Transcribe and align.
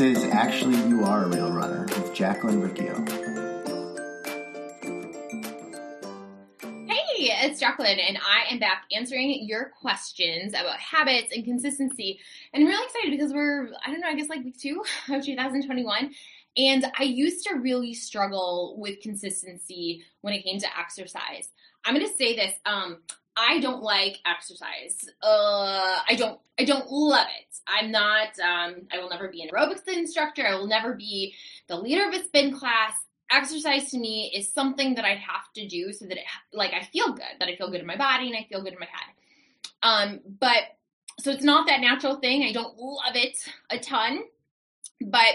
Is 0.00 0.24
Actually 0.24 0.76
You 0.88 1.04
Are 1.04 1.24
a 1.24 1.28
Real 1.28 1.52
Runner 1.52 1.82
with 1.82 2.14
Jacqueline 2.14 2.62
Riccio. 2.62 3.04
Hey, 6.86 7.28
it's 7.44 7.60
Jacqueline, 7.60 7.98
and 7.98 8.16
I 8.16 8.50
am 8.50 8.58
back 8.58 8.84
answering 8.92 9.46
your 9.46 9.72
questions 9.78 10.54
about 10.54 10.78
habits 10.78 11.36
and 11.36 11.44
consistency. 11.44 12.18
And 12.54 12.62
I'm 12.62 12.68
really 12.68 12.86
excited 12.86 13.10
because 13.10 13.34
we're, 13.34 13.68
I 13.84 13.90
don't 13.90 14.00
know, 14.00 14.08
I 14.08 14.14
guess 14.14 14.30
like 14.30 14.42
week 14.42 14.58
two 14.58 14.82
of 15.10 15.22
2021. 15.22 16.14
And 16.56 16.86
I 16.98 17.02
used 17.02 17.46
to 17.48 17.56
really 17.56 17.92
struggle 17.92 18.76
with 18.78 19.02
consistency 19.02 20.02
when 20.22 20.32
it 20.32 20.44
came 20.44 20.58
to 20.60 20.78
exercise. 20.78 21.50
I'm 21.84 21.94
going 21.94 22.06
to 22.06 22.16
say 22.16 22.36
this. 22.36 22.54
Um, 22.64 23.00
I 23.40 23.58
don't 23.60 23.82
like 23.82 24.18
exercise. 24.26 25.08
Uh, 25.22 25.98
I 26.06 26.14
don't. 26.16 26.38
I 26.58 26.64
don't 26.64 26.90
love 26.90 27.26
it. 27.40 27.56
I'm 27.66 27.90
not. 27.90 28.38
Um, 28.38 28.82
I 28.92 28.98
will 28.98 29.08
never 29.08 29.28
be 29.28 29.42
an 29.42 29.48
aerobics 29.48 29.88
instructor. 29.88 30.46
I 30.46 30.54
will 30.54 30.66
never 30.66 30.94
be 30.94 31.34
the 31.66 31.76
leader 31.76 32.06
of 32.06 32.14
a 32.14 32.22
spin 32.22 32.52
class. 32.52 32.92
Exercise 33.32 33.90
to 33.92 33.98
me 33.98 34.30
is 34.34 34.52
something 34.52 34.94
that 34.96 35.04
I 35.06 35.14
have 35.14 35.50
to 35.54 35.66
do 35.66 35.92
so 35.92 36.04
that 36.04 36.18
it, 36.18 36.24
like, 36.52 36.72
I 36.74 36.84
feel 36.84 37.12
good. 37.12 37.32
That 37.38 37.48
I 37.48 37.56
feel 37.56 37.70
good 37.70 37.80
in 37.80 37.86
my 37.86 37.96
body 37.96 38.26
and 38.26 38.36
I 38.36 38.46
feel 38.48 38.62
good 38.62 38.74
in 38.74 38.78
my 38.78 38.88
head. 38.92 39.14
Um, 39.82 40.20
but 40.38 40.62
so 41.20 41.30
it's 41.30 41.44
not 41.44 41.66
that 41.68 41.80
natural 41.80 42.16
thing. 42.16 42.42
I 42.42 42.52
don't 42.52 42.76
love 42.76 43.14
it 43.14 43.38
a 43.70 43.78
ton, 43.78 44.20
but 45.00 45.34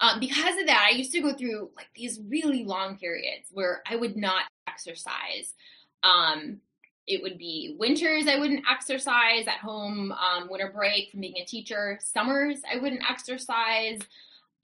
um, 0.00 0.20
because 0.20 0.56
of 0.58 0.66
that, 0.66 0.88
I 0.90 0.96
used 0.96 1.12
to 1.12 1.20
go 1.20 1.34
through 1.34 1.70
like 1.76 1.88
these 1.94 2.20
really 2.28 2.64
long 2.64 2.96
periods 2.96 3.48
where 3.52 3.82
I 3.86 3.96
would 3.96 4.16
not 4.16 4.44
exercise. 4.68 5.54
Um, 6.02 6.60
it 7.06 7.22
would 7.22 7.38
be 7.38 7.76
winters 7.78 8.26
I 8.26 8.38
wouldn't 8.38 8.64
exercise 8.70 9.46
at 9.46 9.58
home, 9.58 10.12
um, 10.12 10.48
winter 10.48 10.72
break 10.74 11.10
from 11.10 11.20
being 11.20 11.38
a 11.38 11.44
teacher. 11.44 11.98
Summers 12.02 12.60
I 12.70 12.78
wouldn't 12.78 13.02
exercise. 13.08 14.00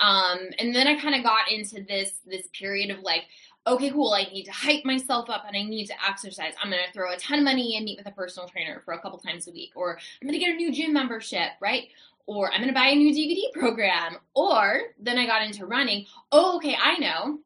Um, 0.01 0.39
and 0.59 0.75
then 0.75 0.87
I 0.87 0.99
kind 0.99 1.15
of 1.15 1.23
got 1.23 1.51
into 1.51 1.83
this 1.83 2.19
this 2.27 2.47
period 2.59 2.91
of 2.91 3.03
like, 3.03 3.25
okay, 3.67 3.91
cool, 3.91 4.13
I 4.13 4.23
need 4.25 4.45
to 4.45 4.53
hype 4.53 4.85
myself 4.85 5.29
up 5.29 5.45
and 5.47 5.57
I 5.57 5.63
need 5.63 5.87
to 5.87 5.95
exercise. 6.09 6.55
I'm 6.63 6.71
gonna 6.71 6.83
throw 6.95 7.13
a 7.13 7.17
ton 7.19 7.39
of 7.39 7.45
money 7.45 7.77
and 7.77 7.85
meet 7.85 7.99
with 7.99 8.07
a 8.07 8.13
personal 8.13 8.49
trainer 8.49 8.81
for 8.85 8.95
a 8.95 9.01
couple 9.01 9.19
times 9.19 9.47
a 9.47 9.53
week, 9.53 9.73
or 9.75 9.99
I'm 10.21 10.29
gonna 10.29 10.39
get 10.39 10.53
a 10.53 10.57
new 10.57 10.73
gym 10.73 10.95
membership, 10.95 11.51
right? 11.61 11.89
Or 12.27 12.51
I'm 12.51 12.61
gonna 12.61 12.73
buy 12.73 12.89
a 12.89 12.95
new 12.95 13.13
DVD 13.13 13.53
program. 13.53 14.17
Or 14.35 14.81
then 14.99 15.19
I 15.19 15.27
got 15.27 15.43
into 15.43 15.67
running. 15.67 16.07
Oh, 16.33 16.57
okay, 16.57 16.77
I 16.83 16.99
know. 16.99 17.41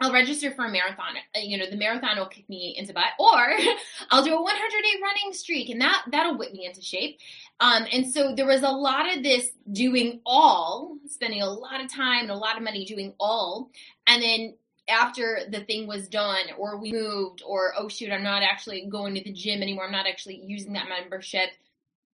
I'll 0.00 0.12
register 0.12 0.52
for 0.52 0.64
a 0.64 0.70
marathon. 0.70 1.16
Uh, 1.34 1.40
you 1.40 1.58
know, 1.58 1.68
the 1.68 1.76
marathon 1.76 2.18
will 2.18 2.26
kick 2.26 2.48
me 2.48 2.74
into 2.78 2.92
butt, 2.92 3.12
or 3.18 3.50
I'll 4.10 4.24
do 4.24 4.34
a 4.34 4.42
100 4.42 4.82
day 4.82 5.00
running 5.02 5.32
streak, 5.32 5.70
and 5.70 5.80
that 5.80 6.04
that'll 6.10 6.38
whip 6.38 6.52
me 6.52 6.66
into 6.66 6.82
shape. 6.82 7.18
Um, 7.60 7.86
and 7.92 8.10
so 8.10 8.34
there 8.34 8.46
was 8.46 8.62
a 8.62 8.68
lot 8.68 9.14
of 9.14 9.22
this 9.22 9.50
doing 9.72 10.20
all, 10.24 10.96
spending 11.08 11.42
a 11.42 11.50
lot 11.50 11.82
of 11.82 11.92
time 11.92 12.22
and 12.22 12.30
a 12.30 12.36
lot 12.36 12.56
of 12.56 12.62
money 12.62 12.84
doing 12.84 13.14
all, 13.18 13.70
and 14.06 14.22
then 14.22 14.54
after 14.88 15.40
the 15.50 15.60
thing 15.60 15.86
was 15.86 16.08
done, 16.08 16.46
or 16.56 16.78
we 16.78 16.92
moved, 16.92 17.42
or 17.44 17.74
oh 17.76 17.88
shoot, 17.88 18.12
I'm 18.12 18.22
not 18.22 18.42
actually 18.42 18.86
going 18.86 19.14
to 19.16 19.22
the 19.22 19.32
gym 19.32 19.62
anymore. 19.62 19.84
I'm 19.84 19.92
not 19.92 20.06
actually 20.06 20.40
using 20.44 20.72
that 20.74 20.88
membership. 20.88 21.50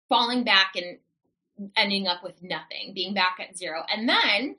Falling 0.09 0.45
back 0.45 0.73
and 0.77 0.99
ending 1.77 2.07
up 2.07 2.23
with 2.23 2.43
nothing, 2.43 2.93
being 2.95 3.15
back 3.15 3.39
at 3.41 3.57
zero, 3.57 3.83
and 3.89 4.09
then 4.09 4.57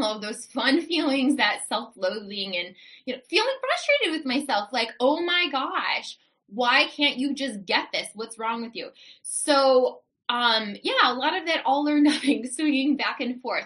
all 0.00 0.16
of 0.16 0.22
those 0.22 0.46
fun 0.46 0.80
feelings, 0.86 1.36
that 1.36 1.60
self-loathing 1.68 2.56
and 2.56 2.74
you 3.04 3.14
know, 3.14 3.20
feeling 3.28 3.54
frustrated 3.60 4.18
with 4.18 4.26
myself, 4.26 4.72
like, 4.72 4.90
oh 5.00 5.20
my 5.20 5.48
gosh, 5.50 6.18
why 6.48 6.86
can't 6.86 7.18
you 7.18 7.34
just 7.34 7.64
get 7.66 7.88
this? 7.92 8.08
What's 8.14 8.38
wrong 8.38 8.62
with 8.62 8.74
you? 8.74 8.90
So 9.22 10.00
um 10.28 10.74
yeah 10.82 10.92
a 11.04 11.14
lot 11.14 11.36
of 11.36 11.46
that 11.46 11.62
all 11.64 11.88
or 11.88 12.00
nothing 12.00 12.46
swinging 12.52 12.96
back 12.96 13.20
and 13.20 13.40
forth 13.40 13.64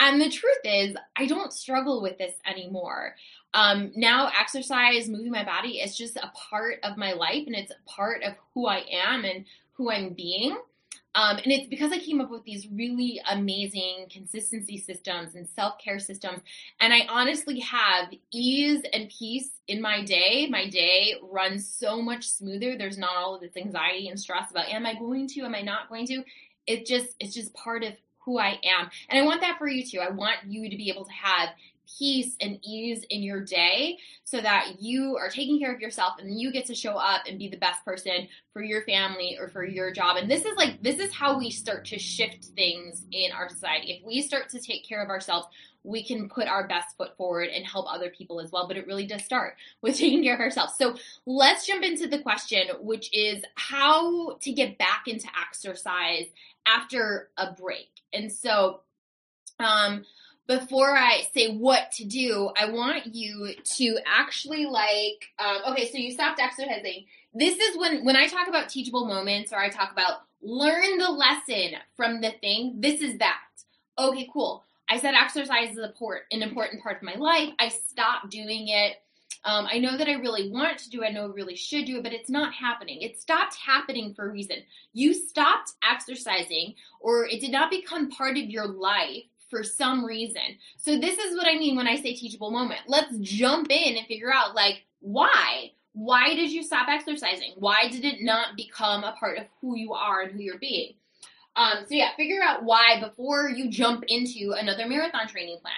and 0.00 0.20
the 0.20 0.28
truth 0.28 0.58
is 0.64 0.96
i 1.16 1.26
don't 1.26 1.52
struggle 1.52 2.02
with 2.02 2.18
this 2.18 2.34
anymore 2.46 3.14
um 3.54 3.92
now 3.94 4.30
exercise 4.38 5.08
moving 5.08 5.30
my 5.30 5.44
body 5.44 5.78
is 5.78 5.96
just 5.96 6.16
a 6.16 6.32
part 6.34 6.78
of 6.82 6.96
my 6.96 7.12
life 7.12 7.44
and 7.46 7.54
it's 7.54 7.70
a 7.70 7.88
part 7.88 8.22
of 8.24 8.34
who 8.54 8.66
i 8.66 8.82
am 8.90 9.24
and 9.24 9.44
who 9.74 9.90
i'm 9.90 10.12
being 10.12 10.56
um, 11.14 11.38
and 11.38 11.50
it's 11.50 11.68
because 11.68 11.90
I 11.90 11.98
came 11.98 12.20
up 12.20 12.30
with 12.30 12.44
these 12.44 12.68
really 12.68 13.20
amazing 13.28 14.06
consistency 14.10 14.78
systems 14.78 15.34
and 15.34 15.48
self 15.48 15.78
care 15.78 15.98
systems. 15.98 16.40
And 16.80 16.92
I 16.92 17.06
honestly 17.08 17.58
have 17.60 18.10
ease 18.30 18.82
and 18.92 19.10
peace 19.10 19.50
in 19.66 19.80
my 19.80 20.04
day. 20.04 20.46
My 20.48 20.68
day 20.68 21.14
runs 21.22 21.66
so 21.66 22.00
much 22.00 22.28
smoother. 22.28 22.78
There's 22.78 22.98
not 22.98 23.16
all 23.16 23.34
of 23.34 23.40
this 23.40 23.56
anxiety 23.56 24.08
and 24.08 24.20
stress 24.20 24.50
about, 24.50 24.68
am 24.68 24.86
I 24.86 24.94
going 24.94 25.26
to? 25.28 25.40
Am 25.42 25.54
I 25.54 25.62
not 25.62 25.88
going 25.88 26.06
to? 26.06 26.22
It 26.66 26.86
just, 26.86 27.16
it's 27.18 27.34
just 27.34 27.52
part 27.54 27.82
of 27.82 27.94
who 28.24 28.38
I 28.38 28.58
am. 28.64 28.90
And 29.08 29.18
I 29.18 29.22
want 29.22 29.40
that 29.40 29.58
for 29.58 29.68
you 29.68 29.84
too. 29.84 29.98
I 29.98 30.10
want 30.10 30.38
you 30.46 30.68
to 30.68 30.76
be 30.76 30.90
able 30.90 31.04
to 31.04 31.12
have 31.12 31.50
peace 31.98 32.36
and 32.40 32.58
ease 32.62 33.04
in 33.10 33.22
your 33.22 33.40
day 33.40 33.98
so 34.24 34.40
that 34.40 34.76
you 34.80 35.16
are 35.16 35.28
taking 35.28 35.58
care 35.58 35.74
of 35.74 35.80
yourself 35.80 36.14
and 36.18 36.38
you 36.38 36.52
get 36.52 36.66
to 36.66 36.74
show 36.74 36.92
up 36.92 37.22
and 37.26 37.38
be 37.38 37.48
the 37.48 37.56
best 37.56 37.84
person 37.84 38.28
for 38.52 38.62
your 38.62 38.82
family 38.82 39.36
or 39.40 39.48
for 39.48 39.64
your 39.64 39.92
job. 39.92 40.16
And 40.16 40.30
this 40.30 40.44
is 40.44 40.56
like, 40.56 40.82
this 40.82 40.98
is 40.98 41.12
how 41.12 41.38
we 41.38 41.50
start 41.50 41.84
to 41.86 41.98
shift 41.98 42.44
things 42.56 43.06
in 43.10 43.32
our 43.32 43.48
society. 43.48 43.92
If 43.92 44.06
we 44.06 44.22
start 44.22 44.48
to 44.50 44.60
take 44.60 44.86
care 44.86 45.02
of 45.02 45.08
ourselves, 45.08 45.46
we 45.82 46.04
can 46.04 46.28
put 46.28 46.46
our 46.46 46.68
best 46.68 46.96
foot 46.96 47.16
forward 47.16 47.48
and 47.48 47.64
help 47.64 47.86
other 47.92 48.10
people 48.10 48.40
as 48.40 48.52
well. 48.52 48.68
But 48.68 48.76
it 48.76 48.86
really 48.86 49.06
does 49.06 49.24
start 49.24 49.56
with 49.82 49.96
taking 49.96 50.22
care 50.22 50.34
of 50.34 50.40
ourselves. 50.40 50.74
So 50.78 50.96
let's 51.26 51.66
jump 51.66 51.84
into 51.84 52.06
the 52.06 52.22
question, 52.22 52.68
which 52.80 53.10
is 53.12 53.42
how 53.54 54.36
to 54.36 54.52
get 54.52 54.78
back 54.78 55.04
into 55.06 55.28
exercise 55.40 56.26
after 56.66 57.30
a 57.36 57.52
break. 57.52 57.88
And 58.12 58.30
so, 58.32 58.80
um, 59.58 60.04
before 60.46 60.96
I 60.96 61.22
say 61.32 61.54
what 61.56 61.92
to 61.92 62.04
do, 62.04 62.50
I 62.60 62.70
want 62.70 63.14
you 63.14 63.54
to 63.76 63.98
actually 64.04 64.66
like, 64.66 65.28
um, 65.38 65.58
okay, 65.72 65.88
so 65.88 65.96
you 65.96 66.10
stopped 66.10 66.40
exercising. 66.40 67.04
This 67.32 67.56
is 67.56 67.78
when, 67.78 68.04
when 68.04 68.16
I 68.16 68.26
talk 68.26 68.48
about 68.48 68.68
teachable 68.68 69.06
moments 69.06 69.52
or 69.52 69.60
I 69.60 69.68
talk 69.68 69.92
about 69.92 70.22
learn 70.42 70.98
the 70.98 71.10
lesson 71.10 71.78
from 71.96 72.20
the 72.20 72.32
thing, 72.40 72.80
this 72.80 73.00
is 73.00 73.18
that. 73.18 73.38
Okay, 73.96 74.28
cool. 74.32 74.64
I 74.88 74.98
said 74.98 75.14
exercise 75.14 75.76
is 75.76 75.78
an 75.78 76.42
important 76.42 76.82
part 76.82 76.96
of 76.96 77.02
my 77.02 77.14
life. 77.14 77.50
I 77.60 77.68
stopped 77.68 78.30
doing 78.30 78.68
it. 78.68 78.96
Um, 79.44 79.66
I 79.70 79.78
know 79.78 79.96
that 79.96 80.08
I 80.08 80.14
really 80.14 80.50
want 80.50 80.78
to 80.78 80.90
do 80.90 81.02
it. 81.02 81.06
I 81.06 81.10
know 81.12 81.24
I 81.24 81.32
really 81.32 81.56
should 81.56 81.86
do 81.86 81.96
it, 81.96 82.02
but 82.02 82.12
it's 82.12 82.28
not 82.28 82.52
happening. 82.52 83.00
It 83.00 83.18
stopped 83.18 83.56
happening 83.56 84.12
for 84.12 84.28
a 84.28 84.32
reason. 84.32 84.56
You 84.92 85.14
stopped 85.14 85.72
exercising, 85.88 86.74
or 87.00 87.26
it 87.26 87.40
did 87.40 87.50
not 87.50 87.70
become 87.70 88.10
part 88.10 88.36
of 88.36 88.44
your 88.44 88.66
life 88.66 89.24
for 89.48 89.64
some 89.64 90.04
reason. 90.04 90.42
So 90.76 90.98
this 90.98 91.18
is 91.18 91.36
what 91.36 91.48
I 91.48 91.58
mean 91.58 91.76
when 91.76 91.88
I 91.88 91.96
say 91.96 92.14
teachable 92.14 92.50
moment. 92.50 92.82
Let's 92.86 93.16
jump 93.18 93.70
in 93.70 93.96
and 93.96 94.06
figure 94.06 94.32
out 94.32 94.54
like 94.54 94.84
why? 95.00 95.72
Why 95.92 96.34
did 96.34 96.52
you 96.52 96.62
stop 96.62 96.88
exercising? 96.88 97.54
Why 97.56 97.88
did 97.90 98.04
it 98.04 98.22
not 98.22 98.56
become 98.56 99.02
a 99.02 99.16
part 99.18 99.38
of 99.38 99.46
who 99.60 99.76
you 99.76 99.92
are 99.92 100.22
and 100.22 100.32
who 100.32 100.38
you're 100.38 100.58
being? 100.58 100.94
Um, 101.56 101.78
so 101.88 101.94
yeah, 101.94 102.14
figure 102.16 102.40
out 102.42 102.62
why 102.62 103.00
before 103.00 103.48
you 103.48 103.70
jump 103.70 104.04
into 104.06 104.54
another 104.56 104.86
marathon 104.86 105.26
training 105.26 105.58
plan. 105.60 105.72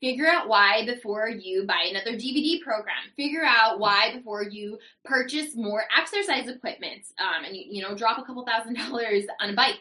Figure 0.00 0.26
out 0.26 0.48
why 0.48 0.84
before 0.84 1.28
you 1.28 1.64
buy 1.64 1.86
another 1.90 2.12
DVD 2.12 2.60
program. 2.60 2.96
Figure 3.16 3.44
out 3.44 3.78
why 3.78 4.12
before 4.14 4.42
you 4.42 4.78
purchase 5.04 5.54
more 5.54 5.84
exercise 5.96 6.48
equipment 6.48 7.02
um, 7.18 7.44
and 7.46 7.56
you, 7.56 7.64
you 7.68 7.82
know 7.82 7.96
drop 7.96 8.18
a 8.18 8.22
couple 8.24 8.44
thousand 8.44 8.74
dollars 8.88 9.24
on 9.40 9.50
a 9.50 9.54
bike 9.54 9.76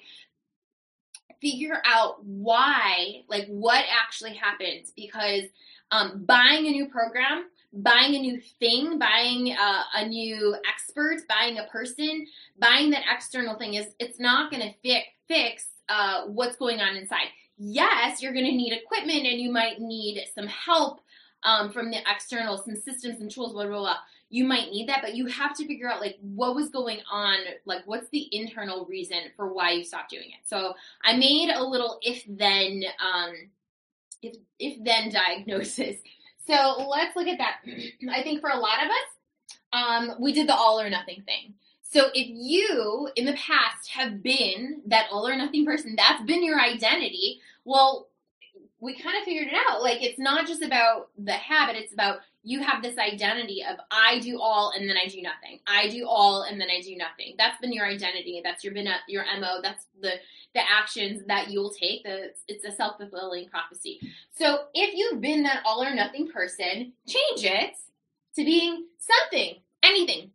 figure 1.41 1.81
out 1.85 2.23
why, 2.25 3.21
like 3.29 3.45
what 3.47 3.83
actually 3.91 4.33
happens 4.33 4.91
because 4.95 5.43
um, 5.91 6.23
buying 6.25 6.65
a 6.65 6.71
new 6.71 6.87
program, 6.87 7.45
buying 7.71 8.15
a 8.15 8.19
new 8.19 8.41
thing, 8.59 8.97
buying 8.97 9.51
uh, 9.51 9.83
a 9.95 10.07
new 10.07 10.55
expert, 10.67 11.21
buying 11.29 11.59
a 11.59 11.65
person, 11.65 12.25
buying 12.59 12.89
that 12.89 13.03
external 13.13 13.57
thing 13.57 13.75
is 13.75 13.87
it's 13.99 14.19
not 14.19 14.51
going 14.51 14.63
to 14.63 14.73
fi- 14.83 15.05
fix 15.27 15.67
uh, 15.89 16.23
what's 16.25 16.55
going 16.55 16.79
on 16.79 16.95
inside. 16.95 17.27
Yes, 17.57 18.21
you're 18.21 18.33
going 18.33 18.45
to 18.45 18.51
need 18.51 18.73
equipment 18.73 19.25
and 19.25 19.39
you 19.39 19.51
might 19.51 19.79
need 19.79 20.25
some 20.33 20.47
help 20.47 21.01
um, 21.43 21.71
from 21.71 21.91
the 21.91 21.99
external, 22.09 22.57
some 22.57 22.75
systems 22.75 23.21
and 23.21 23.31
tools, 23.31 23.53
blah, 23.53 23.65
blah, 23.65 23.79
blah 23.79 23.97
you 24.29 24.43
might 24.43 24.71
need 24.71 24.89
that, 24.89 25.01
but 25.01 25.15
you 25.15 25.27
have 25.27 25.55
to 25.55 25.67
figure 25.67 25.89
out 25.89 26.01
like 26.01 26.17
what 26.21 26.55
was 26.55 26.69
going 26.69 26.99
on, 27.11 27.37
like 27.65 27.83
what's 27.85 28.09
the 28.09 28.27
internal 28.31 28.85
reason 28.85 29.17
for 29.35 29.53
why 29.53 29.71
you 29.71 29.83
stopped 29.83 30.09
doing 30.09 30.25
it. 30.25 30.45
So 30.45 30.73
I 31.03 31.15
made 31.15 31.49
a 31.49 31.63
little 31.63 31.99
if 32.01 32.23
then 32.27 32.83
um, 32.99 33.33
if 34.21 34.35
if 34.59 34.83
then 34.83 35.09
diagnosis. 35.13 35.97
So 36.47 36.87
let's 36.89 37.15
look 37.15 37.27
at 37.27 37.37
that. 37.37 37.57
I 38.11 38.23
think 38.23 38.41
for 38.41 38.49
a 38.49 38.57
lot 38.59 38.83
of 38.83 38.89
us, 38.89 39.71
um, 39.73 40.15
we 40.19 40.33
did 40.33 40.47
the 40.47 40.55
all 40.55 40.79
or 40.79 40.89
nothing 40.89 41.23
thing. 41.25 41.53
So 41.91 42.07
if 42.13 42.27
you 42.27 43.09
in 43.15 43.25
the 43.25 43.33
past 43.33 43.89
have 43.91 44.21
been 44.21 44.81
that 44.87 45.07
all 45.11 45.27
or 45.27 45.35
nothing 45.35 45.65
person, 45.65 45.95
that's 45.95 46.23
been 46.23 46.43
your 46.43 46.59
identity. 46.59 47.39
Well, 47.63 48.09
we 48.79 48.95
kind 48.95 49.17
of 49.17 49.23
figured 49.23 49.47
it 49.47 49.53
out. 49.69 49.81
Like 49.81 50.03
it's 50.03 50.19
not 50.19 50.47
just 50.47 50.61
about 50.61 51.09
the 51.17 51.33
habit; 51.33 51.75
it's 51.75 51.93
about 51.93 52.19
you 52.43 52.61
have 52.61 52.83
this 52.83 52.97
identity 52.97 53.63
of 53.63 53.77
I 53.89 54.19
do 54.19 54.39
all 54.39 54.71
and 54.75 54.89
then 54.89 54.97
I 54.97 55.07
do 55.07 55.21
nothing. 55.21 55.59
I 55.65 55.89
do 55.89 56.07
all 56.07 56.43
and 56.43 56.59
then 56.59 56.67
I 56.69 56.81
do 56.81 56.95
nothing. 56.95 57.35
That's 57.37 57.59
been 57.59 57.73
your 57.73 57.87
identity. 57.87 58.41
That's 58.43 58.63
your 58.63 58.73
been 58.73 58.87
your 59.07 59.23
mo. 59.39 59.59
That's 59.63 59.85
the 60.01 60.13
the 60.53 60.61
actions 60.61 61.23
that 61.27 61.49
you'll 61.49 61.71
take. 61.71 62.03
The 62.03 62.33
it's 62.47 62.65
a 62.65 62.71
self 62.71 62.97
fulfilling 62.97 63.49
prophecy. 63.49 63.99
So 64.37 64.65
if 64.73 64.93
you've 64.95 65.21
been 65.21 65.43
that 65.43 65.63
all 65.65 65.83
or 65.83 65.93
nothing 65.93 66.27
person, 66.31 66.93
change 67.07 67.43
it 67.43 67.75
to 68.35 68.43
being 68.43 68.85
something, 68.99 69.55
anything, 69.81 70.31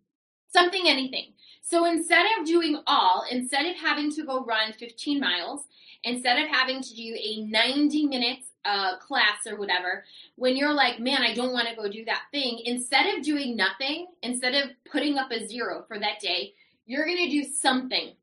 something, 0.53 0.83
anything. 0.87 1.33
So 1.71 1.85
instead 1.85 2.27
of 2.37 2.45
doing 2.47 2.83
all, 2.89 3.25
instead 3.31 3.65
of 3.65 3.77
having 3.77 4.11
to 4.17 4.25
go 4.25 4.45
run 4.45 4.73
15 4.73 5.21
miles, 5.21 5.67
instead 6.03 6.43
of 6.43 6.49
having 6.49 6.83
to 6.83 6.95
do 6.97 7.17
a 7.17 7.43
90 7.43 8.09
minutes 8.09 8.49
uh, 8.65 8.99
class 8.99 9.47
or 9.47 9.57
whatever, 9.57 10.03
when 10.35 10.57
you're 10.57 10.75
like, 10.75 10.99
man, 10.99 11.23
I 11.23 11.33
don't 11.33 11.53
want 11.53 11.69
to 11.69 11.77
go 11.77 11.89
do 11.89 12.05
that 12.07 12.23
thing, 12.33 12.61
instead 12.65 13.15
of 13.15 13.23
doing 13.23 13.57
nothing, 13.57 14.09
instead 14.25 14.55
of 14.55 14.71
putting 14.91 15.17
up 15.17 15.31
a 15.31 15.47
zero 15.47 15.85
for 15.87 15.97
that 16.01 16.19
day, 16.21 16.55
you're 16.87 17.07
going 17.07 17.25
to 17.25 17.31
do 17.31 17.45
something, 17.45 18.15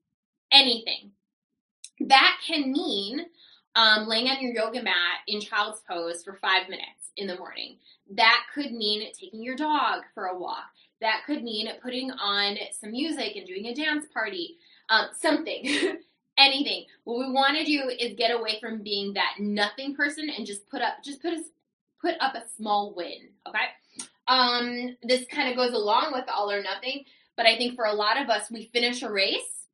anything. 0.51 1.11
That 2.01 2.39
can 2.45 2.69
mean 2.73 3.27
um, 3.77 4.09
laying 4.09 4.27
on 4.27 4.41
your 4.41 4.51
yoga 4.51 4.83
mat 4.83 5.19
in 5.25 5.39
child's 5.39 5.81
pose 5.89 6.21
for 6.21 6.33
five 6.33 6.67
minutes 6.67 7.11
in 7.15 7.27
the 7.27 7.37
morning. 7.37 7.77
That 8.11 8.41
could 8.53 8.73
mean 8.73 9.07
taking 9.13 9.41
your 9.41 9.55
dog 9.55 10.01
for 10.13 10.25
a 10.25 10.37
walk. 10.37 10.65
That 11.01 11.21
could 11.25 11.43
mean 11.43 11.69
putting 11.81 12.11
on 12.11 12.57
some 12.79 12.91
music 12.91 13.35
and 13.35 13.45
doing 13.45 13.65
a 13.67 13.75
dance 13.75 14.05
party. 14.13 14.57
Um, 14.89 15.07
something. 15.13 15.99
anything. 16.37 16.85
What 17.03 17.19
we 17.19 17.31
want 17.31 17.57
to 17.57 17.65
do 17.65 17.89
is 17.99 18.13
get 18.15 18.31
away 18.31 18.59
from 18.59 18.83
being 18.83 19.13
that 19.13 19.35
nothing 19.39 19.95
person 19.95 20.29
and 20.29 20.45
just 20.45 20.69
put 20.69 20.81
up 20.81 21.03
just 21.03 21.21
put 21.21 21.33
a 21.33 21.43
put 22.01 22.15
up 22.19 22.35
a 22.35 22.43
small 22.55 22.93
win. 22.95 23.29
Okay. 23.47 23.57
Um, 24.27 24.97
this 25.03 25.25
kind 25.31 25.49
of 25.49 25.55
goes 25.55 25.73
along 25.73 26.11
with 26.13 26.25
all 26.27 26.51
or 26.51 26.61
nothing, 26.61 27.05
but 27.35 27.45
I 27.45 27.57
think 27.57 27.75
for 27.75 27.85
a 27.85 27.93
lot 27.93 28.21
of 28.21 28.29
us, 28.29 28.51
we 28.51 28.69
finish 28.73 29.01
a 29.01 29.11
race 29.11 29.65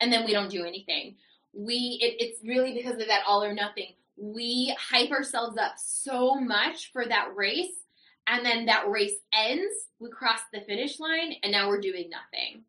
and 0.00 0.12
then 0.12 0.24
we 0.24 0.32
don't 0.32 0.50
do 0.50 0.64
anything. 0.64 1.16
We 1.52 1.98
it, 2.02 2.16
it's 2.24 2.44
really 2.44 2.72
because 2.74 3.00
of 3.00 3.08
that 3.08 3.22
all 3.26 3.44
or 3.44 3.54
nothing. 3.54 3.92
We 4.16 4.76
hype 4.78 5.10
ourselves 5.10 5.58
up 5.58 5.74
so 5.76 6.34
much 6.34 6.92
for 6.92 7.04
that 7.06 7.34
race, 7.34 7.83
and 8.26 8.44
then 8.44 8.66
that 8.66 8.88
race 8.88 9.16
ends. 9.32 9.74
We 9.98 10.10
cross 10.10 10.40
the 10.52 10.60
finish 10.60 10.98
line, 11.00 11.34
and 11.42 11.52
now 11.52 11.68
we're 11.68 11.80
doing 11.80 12.10
nothing. 12.10 12.64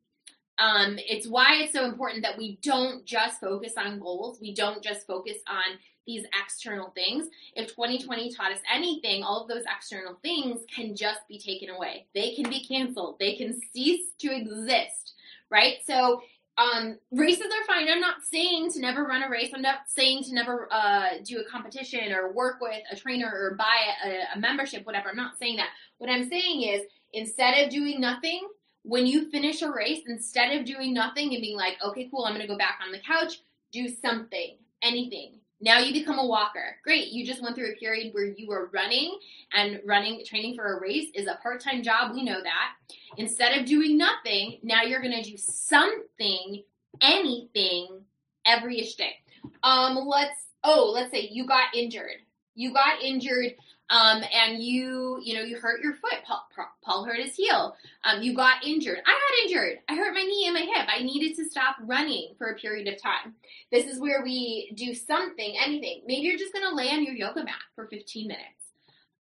Um, 0.58 0.98
it's 1.00 1.28
why 1.28 1.56
it's 1.56 1.74
so 1.74 1.86
important 1.86 2.24
that 2.24 2.38
we 2.38 2.58
don't 2.62 3.06
just 3.06 3.42
focus 3.42 3.74
on 3.78 4.00
goals. 4.00 4.40
We 4.40 4.54
don't 4.54 4.82
just 4.82 5.06
focus 5.06 5.38
on 5.48 5.78
these 6.08 6.26
external 6.40 6.92
things. 6.92 7.28
If 7.56 7.70
2020 7.70 8.34
taught 8.34 8.52
us 8.52 8.60
anything, 8.74 9.24
all 9.24 9.42
of 9.42 9.48
those 9.48 9.64
external 9.64 10.18
things 10.22 10.62
can 10.74 10.96
just 10.96 11.28
be 11.28 11.40
taken 11.40 11.70
away. 11.70 12.06
They 12.14 12.36
can 12.36 12.50
be 12.50 12.64
canceled. 12.66 13.18
They 13.20 13.36
can 13.36 13.60
cease 13.74 14.12
to 14.20 14.36
exist, 14.36 15.14
right? 15.50 15.78
So, 15.86 16.22
um, 16.58 16.98
races 17.12 17.46
are 17.48 17.66
fine. 17.68 17.90
I'm 17.90 18.00
not 18.00 18.24
saying 18.24 18.72
to 18.74 18.80
never 18.80 19.04
run 19.04 19.24
a 19.24 19.30
race. 19.30 19.52
I'm 19.54 19.62
not 19.62 19.80
saying 19.88 20.24
to 20.26 20.34
never 20.34 20.70
uh, 20.72 21.18
do 21.24 21.40
a 21.40 21.50
competition 21.50 22.14
or 22.14 22.32
work 22.32 22.62
with 22.62 22.82
a 22.92 22.96
trainer 22.96 23.28
or 23.28 23.56
buy 23.56 23.78
a, 24.06 24.38
a 24.38 24.40
membership, 24.40 24.86
whatever. 24.86 25.10
I'm 25.10 25.18
not 25.18 25.38
saying 25.38 25.58
that. 25.58 25.70
What 25.98 26.10
I'm 26.10 26.30
saying 26.30 26.64
is 26.64 26.82
instead 27.14 27.64
of 27.64 27.70
doing 27.70 28.00
nothing, 28.00 28.48
when 28.84 29.06
you 29.06 29.30
finish 29.32 29.62
a 29.64 29.72
race, 29.72 30.04
instead 30.08 30.58
of 30.58 30.66
doing 30.66 30.94
nothing 30.94 31.34
and 31.34 31.42
being 31.42 31.58
like, 31.58 31.78
okay, 31.84 32.08
cool, 32.10 32.24
I'm 32.24 32.34
going 32.34 32.46
to 32.46 32.52
go 32.52 32.58
back 32.58 32.80
on 32.86 32.92
the 32.92 33.00
couch, 33.00 33.40
do 33.72 33.90
something, 33.90 34.58
anything. 34.82 35.40
Now 35.62 35.80
you 35.80 35.94
become 35.94 36.20
a 36.20 36.26
walker. 36.26 36.76
Great. 36.84 37.10
You 37.10 37.26
just 37.26 37.42
went 37.42 37.56
through 37.56 37.72
a 37.72 37.76
period 37.76 38.14
where 38.14 38.26
you 38.26 38.48
were 38.48 38.70
running 38.74 39.18
and 39.54 39.80
running, 39.86 40.24
training 40.26 40.56
for 40.56 40.78
a 40.78 40.82
race 40.82 41.10
is 41.16 41.28
a 41.28 41.40
part 41.42 41.62
time 41.62 41.82
job. 41.82 42.14
We 42.14 42.24
know 42.24 42.42
that. 42.42 42.74
Instead 43.18 43.58
of 43.58 43.66
doing 43.66 43.98
nothing, 43.98 44.60
now 44.64 44.84
you're 44.84 45.02
going 45.02 45.24
to 45.24 45.30
do 45.30 45.38
something, 45.38 46.64
anything 47.02 48.02
every 48.46 48.82
ish 48.82 48.96
day. 48.96 49.16
Um, 49.64 49.96
let's, 49.96 50.48
oh, 50.64 50.92
let's 50.94 51.12
say 51.12 51.30
you 51.32 51.48
got 51.48 51.74
injured. 51.74 52.18
You 52.56 52.74
got 52.74 53.02
injured 53.02 53.56
um, 53.90 54.24
and 54.34 54.64
you, 54.64 55.20
you 55.24 55.36
know, 55.36 55.42
you 55.42 55.58
hurt 55.58 55.82
your 55.82 55.94
foot. 55.94 56.16
Paul, 56.26 56.48
Paul 56.84 57.06
hurt 57.06 57.20
his 57.20 57.36
heel. 57.36 57.76
Um, 58.04 58.22
you 58.24 58.34
got 58.34 58.66
injured. 58.66 58.98
I 59.06 59.12
got 59.12 59.44
injured. 59.44 59.80
I 59.88 59.96
hurt 59.96 60.14
my 60.14 60.22
knee 60.22 60.46
and 60.48 60.56
my 60.56 60.62
hip. 60.62 60.88
I 60.90 61.04
needed 61.04 61.36
to 61.38 61.50
stop 61.50 61.76
running 61.82 62.34
for 62.38 62.48
a 62.48 62.56
period 62.56 62.88
of 62.88 63.02
time. 63.02 63.36
This 63.72 63.86
is 63.86 64.00
where 64.00 64.24
we 64.24 64.72
do 64.76 64.96
something, 64.96 65.56
anything. 65.64 66.02
Maybe 66.08 66.28
you're 66.28 66.38
just 66.38 66.54
going 66.54 66.68
to 66.68 66.76
lay 66.76 66.90
on 66.90 67.04
your 67.04 67.14
yoga 67.14 67.44
mat 67.44 67.56
for 67.76 67.86
15 67.88 68.28
minutes. 68.28 68.46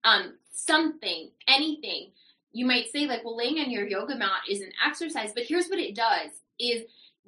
Um, 0.04 0.36
something, 0.52 1.30
anything. 1.48 2.12
You 2.52 2.66
might 2.66 2.92
say 2.92 3.06
like, 3.06 3.24
well, 3.24 3.38
laying 3.38 3.60
on 3.60 3.70
your 3.70 3.88
yoga 3.88 4.16
mat 4.16 4.42
is 4.50 4.62
an 4.62 4.72
exercise, 4.86 5.32
but 5.36 5.44
here's 5.44 5.68
what 5.68 5.80
it 5.80 5.96
does 5.96 6.32
is 6.60 6.84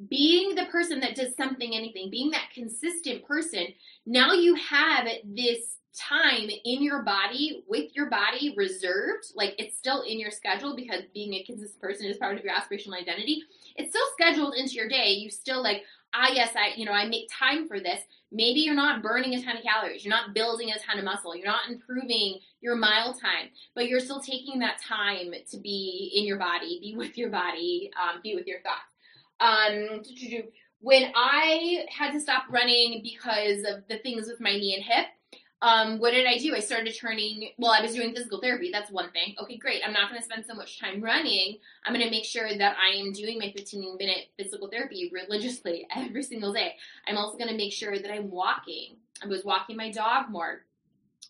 being 0.10 0.56
the 0.56 0.66
person 0.66 1.00
that 1.00 1.16
does 1.16 1.36
something, 1.36 1.76
anything, 1.76 2.10
being 2.10 2.30
that 2.32 2.50
consistent 2.54 3.26
person, 3.26 3.68
now 4.06 4.34
you 4.34 4.56
have 4.56 5.08
this 5.24 5.78
time 5.98 6.48
in 6.64 6.84
your 6.84 7.02
body 7.02 7.64
with 7.68 7.96
your 7.96 8.08
body 8.08 8.54
reserved 8.56 9.32
like 9.36 9.56
it's 9.58 9.76
still 9.76 10.04
in 10.04 10.20
your 10.20 10.30
schedule 10.30 10.76
because 10.76 11.02
being 11.12 11.34
a 11.34 11.44
consistent 11.44 11.82
person 11.82 12.06
is 12.06 12.18
part 12.18 12.38
of 12.38 12.44
your 12.44 12.54
aspirational 12.54 13.02
identity. 13.02 13.42
It's 13.76 13.90
still 13.90 14.06
scheduled 14.14 14.54
into 14.56 14.74
your 14.74 14.88
day. 14.88 15.10
You 15.14 15.32
still 15.32 15.64
like 15.64 15.82
ah 16.14 16.30
yes 16.32 16.54
i 16.56 16.72
you 16.78 16.86
know 16.86 16.92
i 16.92 17.06
make 17.06 17.28
time 17.32 17.68
for 17.68 17.80
this. 17.80 18.02
Maybe 18.32 18.60
you're 18.60 18.76
not 18.76 19.02
burning 19.02 19.34
a 19.34 19.42
ton 19.42 19.58
of 19.58 19.64
calories. 19.64 20.06
You're 20.06 20.14
not 20.14 20.36
building 20.36 20.70
a 20.70 20.80
ton 20.80 21.00
of 21.00 21.06
muscle. 21.06 21.36
You're 21.36 21.48
not 21.48 21.68
improving 21.70 22.40
your 22.62 22.76
mile 22.76 23.14
time 23.14 23.50
but 23.76 23.88
you're 23.88 24.00
still 24.00 24.20
taking 24.20 24.60
that 24.60 24.82
time 24.82 25.32
to 25.50 25.58
be 25.58 26.12
in 26.16 26.26
your 26.26 26.38
body 26.38 26.80
be 26.82 26.96
with 26.96 27.18
your 27.18 27.30
body 27.30 27.92
um, 28.02 28.20
be 28.24 28.36
with 28.36 28.48
your 28.48 28.62
thoughts 28.62 28.97
um, 29.40 30.02
when 30.80 31.12
i 31.16 31.86
had 31.90 32.12
to 32.12 32.20
stop 32.20 32.44
running 32.50 33.02
because 33.04 33.64
of 33.64 33.84
the 33.90 33.98
things 34.00 34.28
with 34.28 34.40
my 34.40 34.52
knee 34.52 34.76
and 34.76 34.84
hip 34.84 35.08
um, 35.62 35.98
what 35.98 36.12
did 36.12 36.28
I 36.28 36.38
do? 36.38 36.54
I 36.56 36.60
started 36.60 36.96
turning, 36.96 37.50
well, 37.58 37.72
I 37.72 37.82
was 37.82 37.96
doing 37.96 38.14
physical 38.14 38.40
therapy. 38.40 38.70
That's 38.72 38.92
one 38.92 39.12
thing. 39.12 39.36
Okay, 39.42 39.58
great. 39.58 39.82
I'm 39.84 39.94
not 39.94 40.10
going 40.10 40.22
to 40.22 40.26
spend 40.26 40.46
so 40.46 40.54
much 40.54 40.80
time 40.80 41.02
running. 41.02 41.58
I'm 41.84 41.94
going 41.94 42.06
to 42.06 42.12
make 42.12 42.26
sure 42.26 42.56
that 42.56 42.78
I 42.78 42.96
am 42.98 43.12
doing 43.12 43.40
my 43.40 43.52
15 43.56 43.98
minute 43.98 44.28
physical 44.38 44.68
therapy 44.68 45.10
religiously 45.12 45.88
every 45.96 46.22
single 46.22 46.54
day. 46.54 46.76
I'm 47.08 47.18
also 47.18 47.38
going 47.38 47.50
to 47.50 47.58
make 47.58 47.74
sure 47.74 47.98
that 47.98 48.12
I'm 48.12 48.30
walking. 48.30 48.98
I 49.24 49.28
was 49.28 49.44
walking 49.44 49.78
my 49.78 49.92
dog 49.92 50.30
more. 50.30 50.62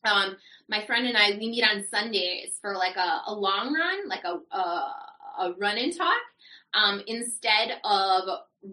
Um, 0.04 0.36
my 0.68 0.86
friend 0.86 1.08
and 1.08 1.18
I, 1.18 1.32
we 1.32 1.50
meet 1.50 1.64
on 1.64 1.86
Sundays 1.90 2.58
for 2.62 2.76
like 2.76 2.98
a, 2.98 3.22
a 3.28 3.34
long 3.34 3.74
run, 3.74 4.10
like 4.10 4.26
a, 4.26 4.40
a, 4.56 4.94
a 5.40 5.54
run 5.58 5.78
and 5.78 5.96
talk. 5.96 6.18
Um, 6.74 7.02
instead 7.08 7.80
of 7.84 8.24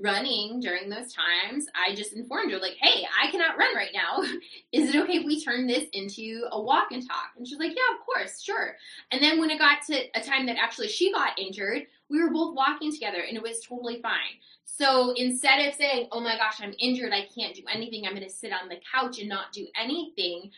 running 0.00 0.60
during 0.60 0.88
those 0.88 1.12
times, 1.12 1.66
I 1.74 1.94
just 1.94 2.14
informed 2.14 2.52
her, 2.52 2.58
like, 2.58 2.76
hey, 2.80 3.06
I 3.22 3.30
cannot 3.30 3.56
run 3.56 3.74
right 3.74 3.92
now. 3.94 4.22
Is 4.72 4.88
it 4.88 4.96
okay 5.02 5.18
if 5.18 5.24
we 5.24 5.42
turn 5.42 5.66
this 5.66 5.84
into 5.92 6.46
a 6.50 6.60
walk 6.60 6.88
and 6.90 7.06
talk? 7.06 7.30
And 7.36 7.46
she's 7.46 7.58
like, 7.58 7.70
yeah, 7.70 7.94
of 7.94 8.04
course, 8.04 8.42
sure. 8.42 8.76
And 9.10 9.22
then 9.22 9.38
when 9.38 9.50
it 9.50 9.58
got 9.58 9.82
to 9.86 10.04
a 10.14 10.20
time 10.20 10.46
that 10.46 10.56
actually 10.56 10.88
she 10.88 11.12
got 11.12 11.38
injured, 11.38 11.86
we 12.10 12.22
were 12.22 12.30
both 12.30 12.54
walking 12.54 12.92
together 12.92 13.20
and 13.26 13.36
it 13.36 13.42
was 13.42 13.60
totally 13.60 14.00
fine. 14.02 14.40
So 14.64 15.12
instead 15.16 15.66
of 15.66 15.74
saying, 15.74 16.08
oh 16.10 16.20
my 16.20 16.36
gosh, 16.36 16.60
I'm 16.60 16.74
injured, 16.78 17.12
I 17.12 17.26
can't 17.34 17.54
do 17.54 17.62
anything, 17.72 18.06
I'm 18.06 18.14
going 18.14 18.24
to 18.24 18.30
sit 18.30 18.52
on 18.52 18.68
the 18.68 18.80
couch 18.92 19.20
and 19.20 19.28
not 19.28 19.52
do 19.52 19.66
anything, 19.80 20.50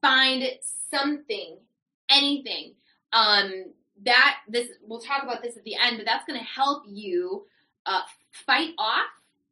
find 0.00 0.42
something, 0.90 1.58
anything. 2.10 2.74
Um, 3.12 3.66
that 4.04 4.38
this 4.48 4.68
we'll 4.82 5.00
talk 5.00 5.22
about 5.22 5.42
this 5.42 5.56
at 5.56 5.64
the 5.64 5.74
end, 5.74 5.96
but 5.96 6.06
that's 6.06 6.24
going 6.26 6.38
to 6.38 6.44
help 6.44 6.84
you 6.86 7.46
uh, 7.86 8.02
fight 8.32 8.70
off 8.78 9.06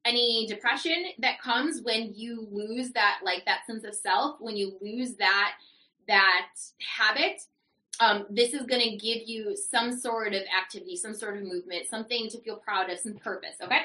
any 0.04 0.46
depression 0.46 1.06
that 1.18 1.40
comes 1.40 1.80
when 1.82 2.12
you 2.14 2.46
lose 2.50 2.90
that 2.90 3.20
like 3.24 3.44
that 3.46 3.66
sense 3.66 3.84
of 3.84 3.94
self 3.94 4.40
when 4.40 4.56
you 4.56 4.76
lose 4.80 5.14
that 5.14 5.54
that 6.08 6.48
habit. 6.78 7.42
Um, 8.00 8.26
this 8.28 8.54
is 8.54 8.66
going 8.66 8.82
to 8.82 8.96
give 8.96 9.28
you 9.28 9.56
some 9.56 9.96
sort 9.96 10.34
of 10.34 10.42
activity 10.60 10.96
some 10.96 11.14
sort 11.14 11.36
of 11.36 11.44
movement 11.44 11.86
something 11.88 12.28
to 12.30 12.40
feel 12.40 12.56
proud 12.56 12.90
of 12.90 12.98
some 12.98 13.14
purpose 13.14 13.54
okay? 13.62 13.82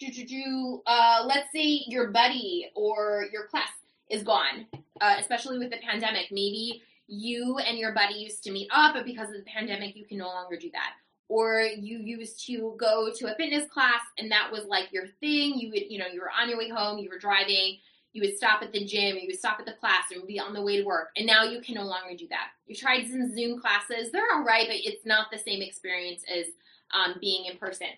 Do, 0.00 0.10
do, 0.10 0.24
do, 0.24 0.82
uh, 0.86 1.24
let's 1.26 1.52
say 1.52 1.84
your 1.86 2.08
buddy 2.12 2.70
or 2.74 3.26
your 3.30 3.46
class 3.48 3.68
is 4.08 4.22
gone 4.22 4.66
uh, 5.02 5.16
especially 5.18 5.58
with 5.58 5.70
the 5.70 5.78
pandemic. 5.78 6.28
Maybe 6.30 6.82
you 7.06 7.58
and 7.58 7.78
your 7.78 7.92
buddy 7.92 8.14
used 8.14 8.42
to 8.42 8.52
meet 8.52 8.68
up 8.72 8.94
but 8.94 9.04
because 9.04 9.28
of 9.28 9.36
the 9.36 9.50
pandemic 9.50 9.96
you 9.96 10.04
can 10.06 10.18
no 10.18 10.26
longer 10.26 10.56
do 10.56 10.70
that 10.72 10.92
or 11.32 11.62
you 11.62 11.98
used 11.98 12.44
to 12.46 12.74
go 12.78 13.10
to 13.16 13.32
a 13.32 13.36
fitness 13.36 13.66
class 13.70 14.02
and 14.18 14.30
that 14.30 14.52
was 14.52 14.66
like 14.66 14.92
your 14.92 15.06
thing. 15.20 15.54
You 15.58 15.70
would, 15.70 15.90
you 15.90 15.98
know, 15.98 16.06
you 16.06 16.20
were 16.20 16.30
on 16.30 16.50
your 16.50 16.58
way 16.58 16.68
home, 16.68 16.98
you 16.98 17.08
were 17.08 17.18
driving, 17.18 17.78
you 18.12 18.20
would 18.20 18.36
stop 18.36 18.62
at 18.62 18.70
the 18.70 18.84
gym, 18.84 19.16
you 19.16 19.28
would 19.28 19.38
stop 19.38 19.58
at 19.58 19.64
the 19.64 19.72
class, 19.72 20.04
and 20.12 20.26
be 20.26 20.38
on 20.38 20.52
the 20.52 20.62
way 20.62 20.76
to 20.76 20.84
work. 20.84 21.08
And 21.16 21.26
now 21.26 21.44
you 21.44 21.62
can 21.62 21.74
no 21.74 21.84
longer 21.84 22.14
do 22.14 22.28
that. 22.28 22.48
You 22.66 22.76
tried 22.76 23.06
some 23.06 23.34
Zoom 23.34 23.58
classes; 23.58 24.12
they're 24.12 24.30
all 24.34 24.44
right, 24.44 24.66
but 24.66 24.76
it's 24.76 25.06
not 25.06 25.28
the 25.32 25.38
same 25.38 25.62
experience 25.62 26.22
as 26.30 26.46
um, 26.92 27.14
being 27.18 27.46
in 27.46 27.56
person. 27.56 27.88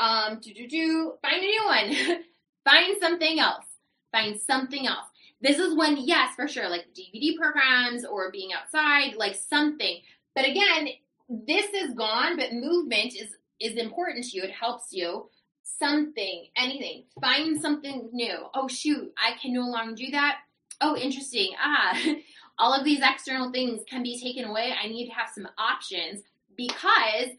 Um, 0.00 0.40
do 0.42 0.52
do 0.52 0.66
do. 0.66 1.12
Find 1.22 1.36
a 1.36 1.40
new 1.40 1.64
one. 1.66 2.24
Find 2.64 2.96
something 3.00 3.38
else. 3.38 3.66
Find 4.10 4.40
something 4.40 4.88
else. 4.88 5.06
This 5.40 5.58
is 5.58 5.74
when, 5.76 5.96
yes, 5.96 6.34
for 6.36 6.46
sure, 6.46 6.68
like 6.68 6.88
DVD 6.94 7.36
programs 7.36 8.04
or 8.04 8.30
being 8.30 8.50
outside, 8.52 9.14
like 9.16 9.34
something 9.34 10.00
But 10.34 10.46
again, 10.48 10.88
this 11.28 11.66
is 11.72 11.94
gone, 11.94 12.36
but 12.36 12.52
movement 12.52 13.14
is 13.14 13.36
is 13.60 13.76
important 13.76 14.24
to 14.24 14.36
you. 14.36 14.42
It 14.42 14.52
helps 14.52 14.92
you. 14.92 15.28
Something, 15.62 16.46
anything. 16.56 17.04
Find 17.20 17.60
something 17.60 18.10
new. 18.12 18.36
Oh 18.54 18.68
shoot, 18.68 19.12
I 19.18 19.32
can 19.40 19.52
no 19.52 19.62
longer 19.62 19.94
do 19.94 20.10
that. 20.12 20.38
Oh, 20.80 20.96
interesting. 20.96 21.52
Ah, 21.62 21.98
all 22.58 22.72
of 22.72 22.84
these 22.84 23.00
external 23.02 23.50
things 23.52 23.82
can 23.88 24.02
be 24.02 24.18
taken 24.20 24.44
away. 24.44 24.72
I 24.82 24.88
need 24.88 25.06
to 25.08 25.14
have 25.14 25.30
some 25.34 25.48
options 25.58 26.22
because 26.56 27.30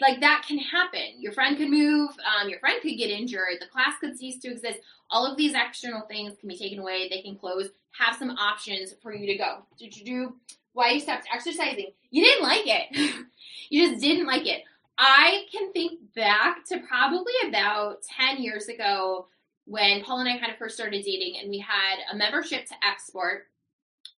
like 0.00 0.20
that 0.20 0.44
can 0.46 0.58
happen. 0.58 1.18
Your 1.18 1.32
friend 1.32 1.56
could 1.56 1.70
move, 1.70 2.10
um, 2.24 2.48
your 2.48 2.58
friend 2.60 2.80
could 2.82 2.96
get 2.96 3.10
injured, 3.10 3.58
the 3.60 3.66
class 3.66 3.94
could 4.00 4.18
cease 4.18 4.38
to 4.40 4.50
exist. 4.50 4.80
All 5.10 5.26
of 5.26 5.36
these 5.36 5.54
external 5.54 6.02
things 6.02 6.36
can 6.38 6.48
be 6.48 6.56
taken 6.56 6.78
away, 6.78 7.08
they 7.08 7.22
can 7.22 7.36
close. 7.36 7.70
Have 7.98 8.16
some 8.16 8.30
options 8.30 8.94
for 9.02 9.14
you 9.14 9.26
to 9.26 9.36
go. 9.36 9.64
Did 9.78 9.96
you 9.96 10.04
do 10.04 10.36
why 10.72 10.90
you 10.90 11.00
stopped 11.00 11.26
exercising? 11.32 11.90
You 12.10 12.24
didn't 12.24 12.44
like 12.44 12.62
it. 12.64 13.26
you 13.70 13.88
just 13.88 14.00
didn't 14.00 14.26
like 14.26 14.46
it. 14.46 14.62
I 14.96 15.46
can 15.50 15.72
think 15.72 15.98
back 16.14 16.64
to 16.66 16.78
probably 16.80 17.32
about 17.48 18.02
10 18.18 18.42
years 18.42 18.68
ago 18.68 19.26
when 19.64 20.02
Paul 20.02 20.20
and 20.20 20.28
I 20.28 20.38
kind 20.38 20.52
of 20.52 20.58
first 20.58 20.74
started 20.74 21.04
dating, 21.04 21.40
and 21.40 21.48
we 21.48 21.58
had 21.58 21.98
a 22.12 22.16
membership 22.16 22.66
to 22.66 22.74
Xsport, 22.84 23.42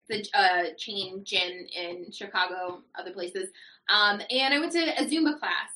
the 0.09 0.27
uh, 0.35 0.75
chain 0.77 1.23
gym 1.25 1.67
in 1.77 2.11
Chicago, 2.11 2.81
other 2.99 3.13
places. 3.13 3.51
Um, 3.89 4.21
and 4.31 4.55
I 4.55 4.59
went 4.59 4.73
to 4.73 5.01
a 5.01 5.05
Zumba 5.05 5.39
class. 5.39 5.72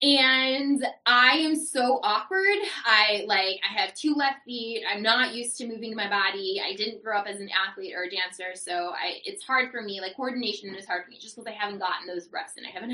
And 0.00 0.86
I 1.06 1.38
am 1.38 1.56
so 1.56 1.98
awkward. 2.04 2.58
I 2.84 3.24
like 3.26 3.60
I 3.68 3.80
have 3.80 3.94
two 3.94 4.14
left 4.14 4.44
feet. 4.44 4.84
I'm 4.88 5.02
not 5.02 5.34
used 5.34 5.58
to 5.58 5.66
moving 5.66 5.96
my 5.96 6.08
body. 6.08 6.62
I 6.64 6.76
didn't 6.76 7.02
grow 7.02 7.18
up 7.18 7.26
as 7.26 7.40
an 7.40 7.48
athlete 7.50 7.94
or 7.96 8.04
a 8.04 8.10
dancer, 8.10 8.54
so 8.54 8.90
I 8.90 9.18
it's 9.24 9.42
hard 9.42 9.72
for 9.72 9.82
me. 9.82 10.00
Like 10.00 10.14
coordination 10.14 10.72
is 10.76 10.86
hard 10.86 11.04
for 11.04 11.10
me 11.10 11.18
just 11.18 11.34
because 11.34 11.48
I 11.48 11.56
haven't 11.56 11.80
gotten 11.80 12.06
those 12.06 12.28
reps 12.32 12.52
and 12.56 12.64
I 12.64 12.70
haven't 12.70 12.90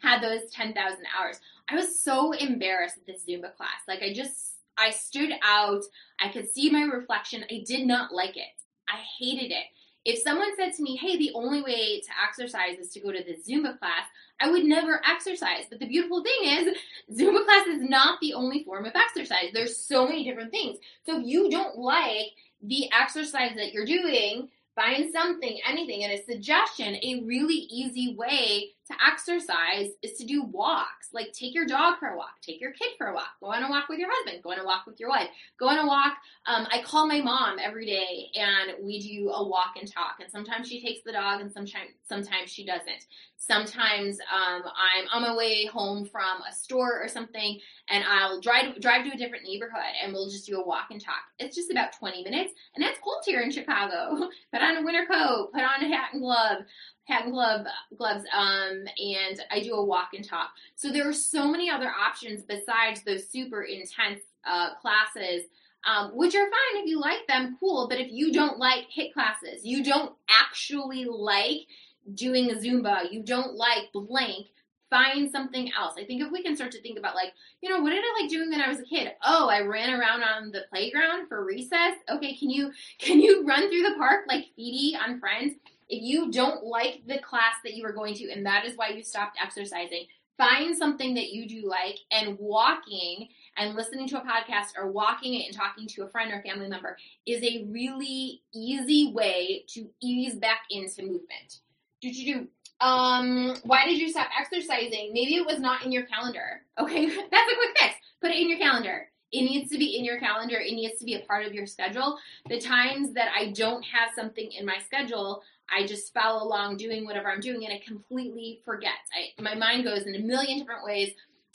had, 0.00 0.22
those 0.22 0.48
10,000 0.52 0.76
hours. 1.18 1.40
I 1.68 1.74
was 1.74 1.98
so 1.98 2.30
embarrassed 2.30 2.98
at 2.98 3.06
this 3.06 3.24
Zumba 3.28 3.54
class. 3.56 3.82
Like 3.88 4.02
I 4.02 4.12
just 4.12 4.54
I 4.78 4.90
stood 4.90 5.30
out. 5.42 5.82
I 6.20 6.28
could 6.28 6.48
see 6.48 6.70
my 6.70 6.82
reflection. 6.82 7.44
I 7.50 7.64
did 7.66 7.84
not 7.84 8.14
like 8.14 8.36
it. 8.36 8.54
I 8.88 8.98
hated 9.18 9.50
it. 9.50 9.64
If 10.04 10.18
someone 10.18 10.54
said 10.56 10.74
to 10.74 10.82
me, 10.82 10.96
hey, 10.96 11.16
the 11.16 11.32
only 11.34 11.62
way 11.62 12.00
to 12.00 12.08
exercise 12.28 12.78
is 12.78 12.90
to 12.90 13.00
go 13.00 13.10
to 13.10 13.24
the 13.24 13.36
Zumba 13.36 13.78
class, 13.78 14.04
I 14.40 14.50
would 14.50 14.64
never 14.64 15.00
exercise. 15.08 15.64
But 15.70 15.80
the 15.80 15.86
beautiful 15.86 16.22
thing 16.22 16.40
is, 16.42 16.76
Zumba 17.18 17.44
class 17.44 17.66
is 17.66 17.80
not 17.82 18.20
the 18.20 18.34
only 18.34 18.64
form 18.64 18.84
of 18.84 18.92
exercise. 18.94 19.50
There's 19.52 19.76
so 19.76 20.06
many 20.06 20.24
different 20.24 20.50
things. 20.50 20.78
So 21.06 21.20
if 21.20 21.26
you 21.26 21.50
don't 21.50 21.78
like 21.78 22.32
the 22.62 22.90
exercise 22.92 23.52
that 23.56 23.72
you're 23.72 23.86
doing, 23.86 24.48
find 24.74 25.12
something, 25.12 25.58
anything. 25.68 26.04
And 26.04 26.12
a 26.12 26.24
suggestion, 26.24 26.96
a 26.96 27.22
really 27.24 27.66
easy 27.70 28.14
way 28.16 28.72
to 28.86 28.94
exercise 29.06 29.90
is 30.02 30.18
to 30.18 30.26
do 30.26 30.42
walks. 30.42 31.08
Like 31.12 31.32
take 31.32 31.54
your 31.54 31.66
dog 31.66 31.98
for 31.98 32.08
a 32.08 32.16
walk, 32.16 32.40
take 32.42 32.60
your 32.60 32.72
kid 32.72 32.90
for 32.98 33.06
a 33.06 33.14
walk, 33.14 33.28
go 33.40 33.46
on 33.46 33.62
a 33.62 33.70
walk 33.70 33.88
with 33.88 33.98
your 33.98 34.10
husband, 34.12 34.42
go 34.42 34.52
on 34.52 34.58
a 34.58 34.64
walk 34.64 34.86
with 34.86 35.00
your 35.00 35.08
wife, 35.08 35.28
go 35.58 35.68
on 35.68 35.78
a 35.78 35.86
walk. 35.86 36.14
Um, 36.46 36.66
I 36.70 36.82
call 36.82 37.06
my 37.06 37.20
mom 37.20 37.58
every 37.58 37.86
day 37.86 38.30
and 38.34 38.84
we 38.84 39.00
do 39.00 39.30
a 39.30 39.46
walk 39.46 39.74
and 39.80 39.90
talk. 39.90 40.16
And 40.20 40.30
sometimes 40.30 40.68
she 40.68 40.82
takes 40.82 41.02
the 41.02 41.12
dog 41.12 41.40
and 41.40 41.50
sometimes 41.50 41.90
sometimes 42.06 42.50
she 42.50 42.66
doesn't. 42.66 43.06
Sometimes 43.36 44.18
um, 44.20 44.62
I'm 44.64 45.06
on 45.12 45.22
my 45.22 45.36
way 45.36 45.66
home 45.66 46.04
from 46.06 46.42
a 46.48 46.52
store 46.52 47.02
or 47.02 47.08
something 47.08 47.58
and 47.88 48.04
I'll 48.06 48.40
drive 48.40 48.80
drive 48.80 49.04
to 49.04 49.14
a 49.14 49.16
different 49.16 49.44
neighborhood 49.44 49.80
and 50.02 50.12
we'll 50.12 50.28
just 50.28 50.46
do 50.46 50.60
a 50.60 50.66
walk 50.66 50.88
and 50.90 51.00
talk. 51.00 51.24
It's 51.38 51.56
just 51.56 51.70
about 51.70 51.98
20 51.98 52.22
minutes 52.22 52.52
and 52.74 52.84
it's 52.84 52.98
cold 53.02 53.22
here 53.24 53.40
in 53.40 53.50
Chicago. 53.50 54.28
put 54.52 54.62
on 54.64 54.76
a 54.76 54.82
winter 54.82 55.06
coat, 55.06 55.50
put 55.52 55.62
on 55.62 55.84
a 55.84 55.88
hat 55.88 56.10
and 56.12 56.22
glove 56.22 56.64
hat 57.06 57.24
and 57.24 57.32
glove 57.32 57.66
gloves 57.98 58.24
um, 58.34 58.84
and 58.98 59.40
i 59.50 59.60
do 59.62 59.74
a 59.74 59.84
walk 59.84 60.10
and 60.14 60.26
talk. 60.26 60.50
So 60.74 60.90
there 60.90 61.08
are 61.08 61.12
so 61.12 61.50
many 61.50 61.70
other 61.70 61.88
options 61.90 62.42
besides 62.42 63.02
those 63.02 63.28
super 63.28 63.62
intense 63.62 64.20
uh, 64.46 64.74
classes 64.76 65.44
um, 65.86 66.12
which 66.14 66.34
are 66.34 66.50
fine 66.50 66.82
if 66.82 66.86
you 66.86 66.98
like 67.00 67.26
them 67.28 67.56
cool 67.60 67.88
but 67.88 68.00
if 68.00 68.10
you 68.10 68.32
don't 68.32 68.58
like 68.58 68.86
HIIT 68.96 69.12
classes 69.12 69.64
you 69.64 69.84
don't 69.84 70.14
actually 70.28 71.04
like 71.04 71.66
doing 72.14 72.50
a 72.50 72.54
zumba 72.54 73.10
you 73.10 73.22
don't 73.22 73.54
like 73.54 73.92
blank 73.92 74.46
find 74.94 75.30
something 75.30 75.70
else 75.76 75.94
i 75.98 76.04
think 76.04 76.22
if 76.22 76.30
we 76.30 76.42
can 76.42 76.54
start 76.54 76.70
to 76.70 76.80
think 76.80 76.98
about 76.98 77.16
like 77.16 77.32
you 77.60 77.68
know 77.68 77.80
what 77.80 77.90
did 77.90 78.04
i 78.04 78.20
like 78.20 78.30
doing 78.30 78.50
when 78.50 78.60
i 78.60 78.68
was 78.68 78.78
a 78.78 78.84
kid 78.84 79.10
oh 79.24 79.48
i 79.48 79.60
ran 79.60 79.92
around 79.98 80.22
on 80.22 80.52
the 80.52 80.62
playground 80.70 81.26
for 81.28 81.44
recess 81.44 81.94
okay 82.08 82.36
can 82.36 82.48
you 82.48 82.70
can 82.98 83.20
you 83.20 83.44
run 83.44 83.68
through 83.68 83.82
the 83.82 83.96
park 83.98 84.24
like 84.28 84.46
Phoebe 84.56 84.96
on 84.96 85.18
friends 85.18 85.54
if 85.88 86.02
you 86.02 86.30
don't 86.30 86.64
like 86.64 87.02
the 87.06 87.18
class 87.18 87.54
that 87.62 87.74
you 87.74 87.84
are 87.84 87.92
going 87.92 88.14
to, 88.14 88.30
and 88.30 88.46
that 88.46 88.64
is 88.64 88.76
why 88.76 88.88
you 88.88 89.02
stopped 89.02 89.38
exercising, 89.42 90.06
find 90.36 90.76
something 90.76 91.14
that 91.14 91.30
you 91.30 91.48
do 91.48 91.68
like, 91.68 91.98
and 92.10 92.38
walking 92.38 93.28
and 93.56 93.74
listening 93.74 94.08
to 94.08 94.18
a 94.18 94.24
podcast 94.24 94.76
or 94.76 94.90
walking 94.90 95.34
it 95.34 95.46
and 95.46 95.54
talking 95.54 95.86
to 95.86 96.02
a 96.02 96.08
friend 96.08 96.32
or 96.32 96.42
family 96.42 96.68
member 96.68 96.96
is 97.26 97.42
a 97.42 97.66
really 97.70 98.42
easy 98.52 99.12
way 99.12 99.64
to 99.68 99.88
ease 100.02 100.34
back 100.34 100.62
into 100.70 101.02
movement. 101.02 101.60
Did 102.00 102.16
you 102.16 102.34
do? 102.34 102.48
Um, 102.80 103.56
why 103.64 103.86
did 103.86 103.98
you 103.98 104.10
stop 104.10 104.28
exercising? 104.38 105.12
Maybe 105.12 105.36
it 105.36 105.46
was 105.46 105.60
not 105.60 105.84
in 105.84 105.92
your 105.92 106.04
calendar. 106.04 106.62
Okay, 106.78 107.06
that's 107.30 107.52
a 107.52 107.56
quick 107.56 107.78
fix. 107.78 107.94
Put 108.20 108.30
it 108.30 108.38
in 108.38 108.48
your 108.48 108.58
calendar. 108.58 109.08
It 109.32 109.42
needs 109.42 109.70
to 109.72 109.78
be 109.78 109.98
in 109.98 110.04
your 110.04 110.20
calendar. 110.20 110.56
It 110.58 110.74
needs 110.74 110.98
to 111.00 111.04
be 111.04 111.14
a 111.14 111.20
part 111.20 111.44
of 111.44 111.52
your 111.52 111.66
schedule. 111.66 112.18
The 112.48 112.60
times 112.60 113.12
that 113.14 113.28
I 113.36 113.50
don't 113.50 113.82
have 113.84 114.10
something 114.14 114.52
in 114.52 114.64
my 114.64 114.78
schedule, 114.86 115.42
I 115.68 115.86
just 115.86 116.14
follow 116.14 116.44
along 116.44 116.76
doing 116.76 117.04
whatever 117.04 117.30
I'm 117.30 117.40
doing 117.40 117.64
and 117.64 117.74
I 117.74 117.82
completely 117.84 118.60
forget. 118.64 118.92
I, 119.12 119.42
my 119.42 119.54
mind 119.54 119.84
goes 119.84 120.02
in 120.02 120.14
a 120.14 120.20
million 120.20 120.58
different 120.58 120.84
ways. 120.84 121.14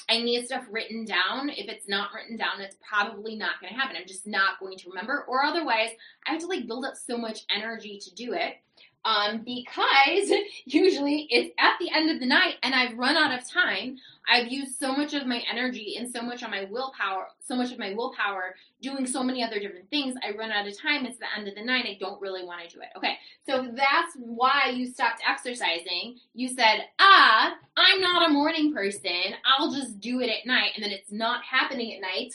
I 0.09 0.19
need 0.21 0.45
stuff 0.45 0.65
written 0.71 1.05
down. 1.05 1.49
If 1.49 1.69
it's 1.69 1.87
not 1.87 2.09
written 2.13 2.35
down, 2.35 2.59
it's 2.61 2.75
probably 2.81 3.35
not 3.35 3.61
going 3.61 3.71
to 3.71 3.79
happen. 3.79 3.95
I'm 3.95 4.07
just 4.07 4.25
not 4.25 4.59
going 4.59 4.77
to 4.79 4.89
remember, 4.89 5.23
or 5.29 5.43
otherwise, 5.43 5.91
I 6.27 6.31
have 6.31 6.41
to 6.41 6.47
like 6.47 6.67
build 6.67 6.83
up 6.83 6.95
so 6.95 7.15
much 7.15 7.41
energy 7.55 7.99
to 7.99 8.15
do 8.15 8.33
it. 8.33 8.55
Um, 9.05 9.43
because 9.45 10.31
usually 10.65 11.27
it's 11.29 11.53
at 11.57 11.77
the 11.79 11.89
end 11.95 12.11
of 12.11 12.19
the 12.19 12.25
night 12.25 12.55
and 12.63 12.75
I've 12.75 12.97
run 12.97 13.15
out 13.15 13.37
of 13.37 13.49
time. 13.49 13.97
I've 14.31 14.51
used 14.51 14.77
so 14.77 14.93
much 14.93 15.13
of 15.13 15.25
my 15.25 15.41
energy 15.51 15.95
and 15.97 16.11
so 16.11 16.21
much 16.21 16.43
of 16.43 16.51
my 16.51 16.67
willpower, 16.69 17.27
so 17.39 17.55
much 17.55 17.71
of 17.71 17.79
my 17.79 17.93
willpower 17.93 18.55
doing 18.81 19.07
so 19.07 19.23
many 19.23 19.43
other 19.43 19.59
different 19.59 19.89
things. 19.89 20.15
I 20.23 20.35
run 20.35 20.51
out 20.51 20.67
of 20.67 20.79
time. 20.79 21.05
It's 21.05 21.17
the 21.17 21.25
end 21.35 21.47
of 21.47 21.55
the 21.55 21.63
night. 21.63 21.85
I 21.85 21.97
don't 21.99 22.21
really 22.21 22.45
want 22.45 22.69
to 22.69 22.75
do 22.75 22.81
it. 22.81 22.89
Okay. 22.95 23.17
So 23.45 23.69
that's 23.73 24.15
why 24.17 24.71
you 24.73 24.85
stopped 24.87 25.21
exercising. 25.27 26.17
You 26.33 26.49
said, 26.49 26.85
ah, 26.99 27.55
I'm 27.75 28.01
not 28.01 28.29
a 28.29 28.33
morning 28.33 28.73
person. 28.73 29.33
I'll 29.45 29.71
just 29.71 29.99
do 29.99 30.19
it 30.19 30.29
at 30.29 30.45
night. 30.45 30.71
And 30.75 30.83
then 30.83 30.91
it's 30.91 31.11
not 31.11 31.43
happening 31.43 31.93
at 31.93 32.01
night. 32.01 32.33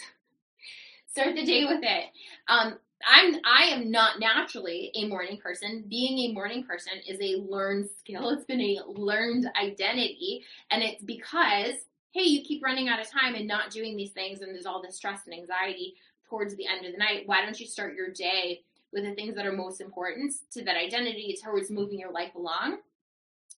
Start 1.13 1.37
the 1.37 1.45
day 1.45 1.65
with 1.65 1.81
it. 1.83 2.07
Um, 2.49 2.79
I'm 3.07 3.37
I 3.45 3.65
am 3.65 3.91
not 3.91 4.19
naturally 4.19 4.91
a 4.95 5.07
morning 5.07 5.39
person. 5.39 5.85
Being 5.89 6.19
a 6.19 6.35
morning 6.35 6.65
person 6.65 6.95
is 7.07 7.19
a 7.21 7.41
learned 7.41 7.89
skill. 7.99 8.31
It's 8.31 8.45
been 8.45 8.61
a 8.61 8.81
learned 8.87 9.47
identity, 9.61 10.45
and 10.71 10.83
it's 10.83 11.03
because 11.03 11.75
hey, 12.13 12.23
you 12.23 12.43
keep 12.43 12.63
running 12.63 12.89
out 12.89 13.01
of 13.01 13.11
time 13.11 13.35
and 13.35 13.49
not 13.49 13.71
doing 13.71 13.97
these 13.97 14.13
things, 14.13 14.41
and 14.41 14.55
there's 14.55 14.67
all 14.67 14.81
this 14.81 14.97
stress 14.97 15.23
and 15.27 15.35
anxiety 15.35 15.95
towards 16.31 16.55
the 16.55 16.67
end 16.67 16.87
of 16.87 16.93
the 16.93 16.99
night. 16.99 17.25
Why 17.27 17.43
don't 17.43 17.59
you 17.59 17.67
start 17.67 17.97
your 17.97 18.13
day 18.13 18.61
with 18.93 19.05
the 19.05 19.15
things 19.15 19.35
that 19.35 19.47
are 19.47 19.53
most 19.53 19.81
important 19.81 20.33
to 20.53 20.65
that 20.65 20.77
identity 20.77 21.37
towards 21.43 21.71
moving 21.73 21.99
your 21.99 22.13
life 22.13 22.35
along? 22.37 22.79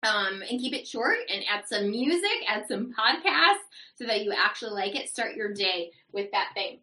Um, 0.02 0.42
and 0.48 0.60
keep 0.60 0.72
it 0.72 0.86
short 0.86 1.16
and 1.32 1.44
add 1.50 1.64
some 1.66 1.90
music, 1.90 2.44
add 2.48 2.64
some 2.68 2.92
podcasts 2.98 3.64
so 3.96 4.06
that 4.06 4.24
you 4.24 4.32
actually 4.32 4.72
like 4.72 4.94
it. 4.94 5.08
Start 5.08 5.36
your 5.36 5.52
day 5.52 5.90
with 6.12 6.30
that 6.32 6.50
thing 6.54 6.80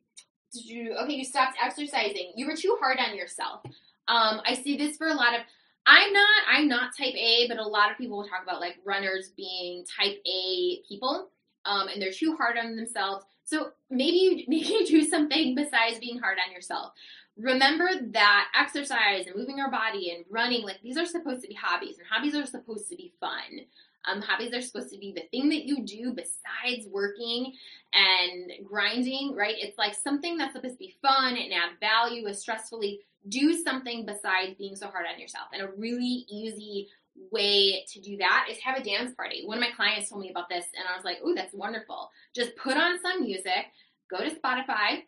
you 0.53 0.95
okay 0.95 1.13
you 1.13 1.23
stopped 1.23 1.57
exercising. 1.63 2.31
You 2.35 2.47
were 2.47 2.55
too 2.55 2.77
hard 2.79 2.99
on 2.99 3.15
yourself. 3.15 3.61
Um 4.07 4.41
i 4.45 4.53
see 4.53 4.77
this 4.77 4.97
for 4.97 5.07
a 5.07 5.13
lot 5.13 5.33
of 5.33 5.41
i'm 5.85 6.13
not 6.13 6.41
i'm 6.49 6.67
not 6.67 6.91
type 6.97 7.13
a 7.15 7.47
but 7.47 7.57
a 7.57 7.67
lot 7.67 7.91
of 7.91 7.97
people 7.97 8.17
will 8.17 8.27
talk 8.27 8.43
about 8.43 8.61
like 8.61 8.77
runners 8.85 9.31
being 9.35 9.85
type 9.85 10.17
a 10.25 10.81
people 10.87 11.29
um 11.65 11.87
and 11.87 12.01
they're 12.01 12.11
too 12.11 12.35
hard 12.35 12.57
on 12.57 12.75
themselves. 12.75 13.25
So 13.45 13.71
maybe 13.89 14.17
you 14.17 14.43
maybe 14.47 14.67
you 14.67 14.85
do 14.85 15.03
something 15.03 15.55
besides 15.55 15.99
being 15.99 16.19
hard 16.19 16.37
on 16.45 16.53
yourself. 16.53 16.93
Remember 17.35 17.89
that 18.11 18.47
exercise 18.59 19.25
and 19.25 19.35
moving 19.35 19.59
our 19.59 19.71
body 19.71 20.11
and 20.11 20.23
running 20.29 20.63
like 20.63 20.81
these 20.83 20.97
are 20.97 21.05
supposed 21.05 21.41
to 21.41 21.47
be 21.47 21.55
hobbies 21.55 21.97
and 21.97 22.07
hobbies 22.07 22.35
are 22.35 22.45
supposed 22.45 22.89
to 22.89 22.95
be 22.95 23.13
fun 23.19 23.61
um, 24.05 24.21
hobbies 24.21 24.53
are 24.53 24.61
supposed 24.61 24.91
to 24.91 24.97
be 24.97 25.13
the 25.13 25.27
thing 25.31 25.49
that 25.49 25.65
you 25.65 25.83
do 25.83 26.13
besides 26.13 26.87
working 26.91 27.53
and 27.93 28.51
grinding, 28.65 29.35
right? 29.35 29.55
It's 29.57 29.77
like 29.77 29.93
something 29.95 30.37
that's 30.37 30.53
supposed 30.53 30.75
to 30.75 30.79
be 30.79 30.95
fun 31.01 31.37
and 31.37 31.53
add 31.53 31.79
value, 31.79 32.27
as 32.27 32.43
stressfully 32.43 32.99
do 33.29 33.53
something 33.53 34.05
besides 34.05 34.55
being 34.57 34.75
so 34.75 34.87
hard 34.87 35.05
on 35.11 35.19
yourself. 35.19 35.47
And 35.53 35.61
a 35.61 35.71
really 35.77 36.25
easy 36.29 36.89
way 37.31 37.85
to 37.87 38.01
do 38.01 38.17
that 38.17 38.47
is 38.49 38.57
have 38.59 38.77
a 38.77 38.83
dance 38.83 39.13
party. 39.15 39.43
One 39.45 39.57
of 39.57 39.61
my 39.61 39.71
clients 39.75 40.09
told 40.09 40.21
me 40.21 40.29
about 40.29 40.49
this, 40.49 40.65
and 40.75 40.85
I 40.91 40.95
was 40.95 41.05
like, 41.05 41.19
"Oh, 41.23 41.33
that's 41.35 41.53
wonderful." 41.53 42.09
Just 42.33 42.55
put 42.55 42.75
on 42.75 42.99
some 42.99 43.23
music, 43.23 43.67
go 44.09 44.17
to 44.17 44.35
Spotify. 44.35 45.03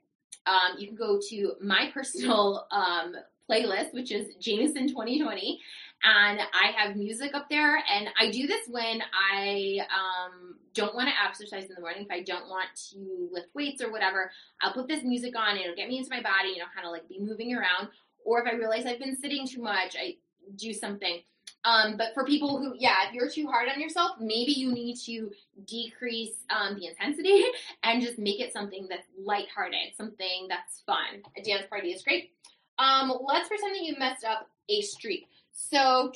Um, 0.45 0.77
you 0.77 0.87
can 0.87 0.95
go 0.95 1.19
to 1.29 1.53
my 1.61 1.89
personal 1.93 2.67
um, 2.71 3.15
playlist, 3.49 3.93
which 3.93 4.11
is 4.11 4.35
Jameson 4.35 4.87
2020, 4.87 5.59
and 6.03 6.39
I 6.39 6.71
have 6.77 6.95
music 6.95 7.33
up 7.33 7.49
there. 7.49 7.77
And 7.77 8.09
I 8.19 8.29
do 8.31 8.47
this 8.47 8.67
when 8.67 9.01
I 9.13 9.79
um, 9.89 10.55
don't 10.73 10.95
want 10.95 11.09
to 11.09 11.13
exercise 11.27 11.65
in 11.65 11.75
the 11.75 11.81
morning. 11.81 12.03
If 12.03 12.11
I 12.11 12.21
don't 12.21 12.49
want 12.49 12.67
to 12.91 13.29
lift 13.31 13.47
weights 13.53 13.81
or 13.81 13.91
whatever, 13.91 14.31
I'll 14.61 14.73
put 14.73 14.87
this 14.87 15.03
music 15.03 15.35
on. 15.37 15.57
It'll 15.57 15.75
get 15.75 15.87
me 15.87 15.97
into 15.97 16.09
my 16.09 16.21
body. 16.21 16.49
You 16.49 16.59
know, 16.59 16.65
kind 16.73 16.85
of 16.85 16.91
like 16.91 17.07
be 17.09 17.19
moving 17.19 17.55
around. 17.55 17.89
Or 18.23 18.41
if 18.41 18.47
I 18.47 18.55
realize 18.55 18.85
I've 18.85 18.99
been 18.99 19.17
sitting 19.17 19.47
too 19.47 19.61
much, 19.61 19.95
I 19.99 20.15
do 20.55 20.73
something. 20.73 21.21
Um, 21.63 21.97
but 21.97 22.13
for 22.13 22.23
people 22.25 22.59
who, 22.59 22.75
yeah, 22.77 23.07
if 23.07 23.13
you're 23.13 23.29
too 23.29 23.47
hard 23.47 23.67
on 23.73 23.81
yourself, 23.81 24.17
maybe 24.19 24.51
you 24.51 24.71
need 24.71 24.97
to 25.05 25.31
decrease 25.65 26.35
um, 26.49 26.75
the 26.75 26.85
intensity 26.85 27.43
and 27.83 28.03
just 28.03 28.19
make 28.19 28.39
it 28.39 28.53
something 28.53 28.87
that's 28.87 29.07
lighthearted, 29.17 29.95
something 29.97 30.47
that's 30.47 30.81
fun. 30.85 31.23
A 31.37 31.41
dance 31.41 31.65
party 31.67 31.89
is 31.89 32.03
great. 32.03 32.31
Um, 32.77 33.11
let's 33.25 33.47
pretend 33.47 33.75
that 33.75 33.81
you 33.81 33.95
messed 33.97 34.23
up 34.23 34.47
a 34.69 34.81
streak. 34.81 35.27
So 35.57 36.11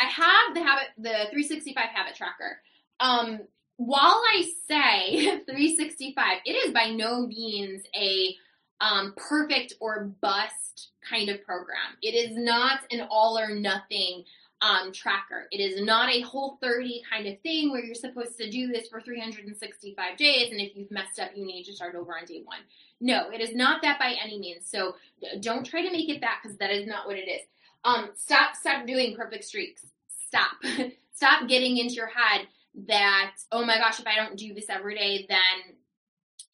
I 0.00 0.04
have 0.06 0.54
the 0.54 0.62
habit, 0.62 0.86
the 0.96 1.28
365 1.30 1.84
habit 1.94 2.14
tracker. 2.16 2.60
Um, 3.00 3.40
while 3.76 4.22
I 4.32 4.50
say 4.66 5.20
365, 5.46 6.38
it 6.46 6.52
is 6.52 6.72
by 6.72 6.90
no 6.90 7.26
means 7.26 7.82
a 7.94 8.34
um, 8.80 9.12
perfect 9.16 9.74
or 9.80 10.04
bust 10.22 10.88
kind 11.08 11.28
of 11.28 11.44
program. 11.44 11.96
It 12.02 12.14
is 12.14 12.36
not 12.36 12.80
an 12.90 13.06
all 13.10 13.38
or 13.38 13.54
nothing 13.54 14.24
um, 14.62 14.90
tracker. 14.92 15.46
It 15.52 15.60
is 15.60 15.82
not 15.82 16.08
a 16.08 16.22
whole 16.22 16.58
30 16.62 17.02
kind 17.10 17.26
of 17.26 17.38
thing 17.40 17.70
where 17.70 17.84
you're 17.84 17.94
supposed 17.94 18.38
to 18.38 18.50
do 18.50 18.68
this 18.68 18.88
for 18.88 19.00
365 19.02 20.16
days, 20.16 20.50
and 20.50 20.60
if 20.60 20.74
you've 20.74 20.90
messed 20.90 21.20
up, 21.20 21.30
you 21.34 21.44
need 21.44 21.64
to 21.64 21.72
start 21.74 21.94
over 21.94 22.16
on 22.18 22.24
day 22.24 22.40
one. 22.44 22.60
No, 23.00 23.30
it 23.30 23.40
is 23.40 23.54
not 23.54 23.82
that 23.82 23.98
by 23.98 24.16
any 24.22 24.38
means. 24.38 24.68
So 24.68 24.96
don't 25.40 25.64
try 25.64 25.82
to 25.82 25.92
make 25.92 26.08
it 26.08 26.20
that 26.22 26.40
because 26.42 26.56
that 26.58 26.70
is 26.70 26.86
not 26.86 27.06
what 27.06 27.16
it 27.16 27.28
is. 27.28 27.42
Um, 27.84 28.10
stop, 28.14 28.56
stop 28.56 28.86
doing 28.86 29.16
perfect 29.16 29.44
streaks. 29.44 29.86
Stop. 30.26 30.52
stop 31.14 31.48
getting 31.48 31.78
into 31.78 31.94
your 31.94 32.06
head 32.08 32.46
that 32.86 33.34
oh 33.50 33.64
my 33.64 33.78
gosh, 33.78 33.98
if 33.98 34.06
I 34.06 34.16
don't 34.16 34.36
do 34.36 34.54
this 34.54 34.68
every 34.68 34.94
day, 34.94 35.26
then 35.28 35.76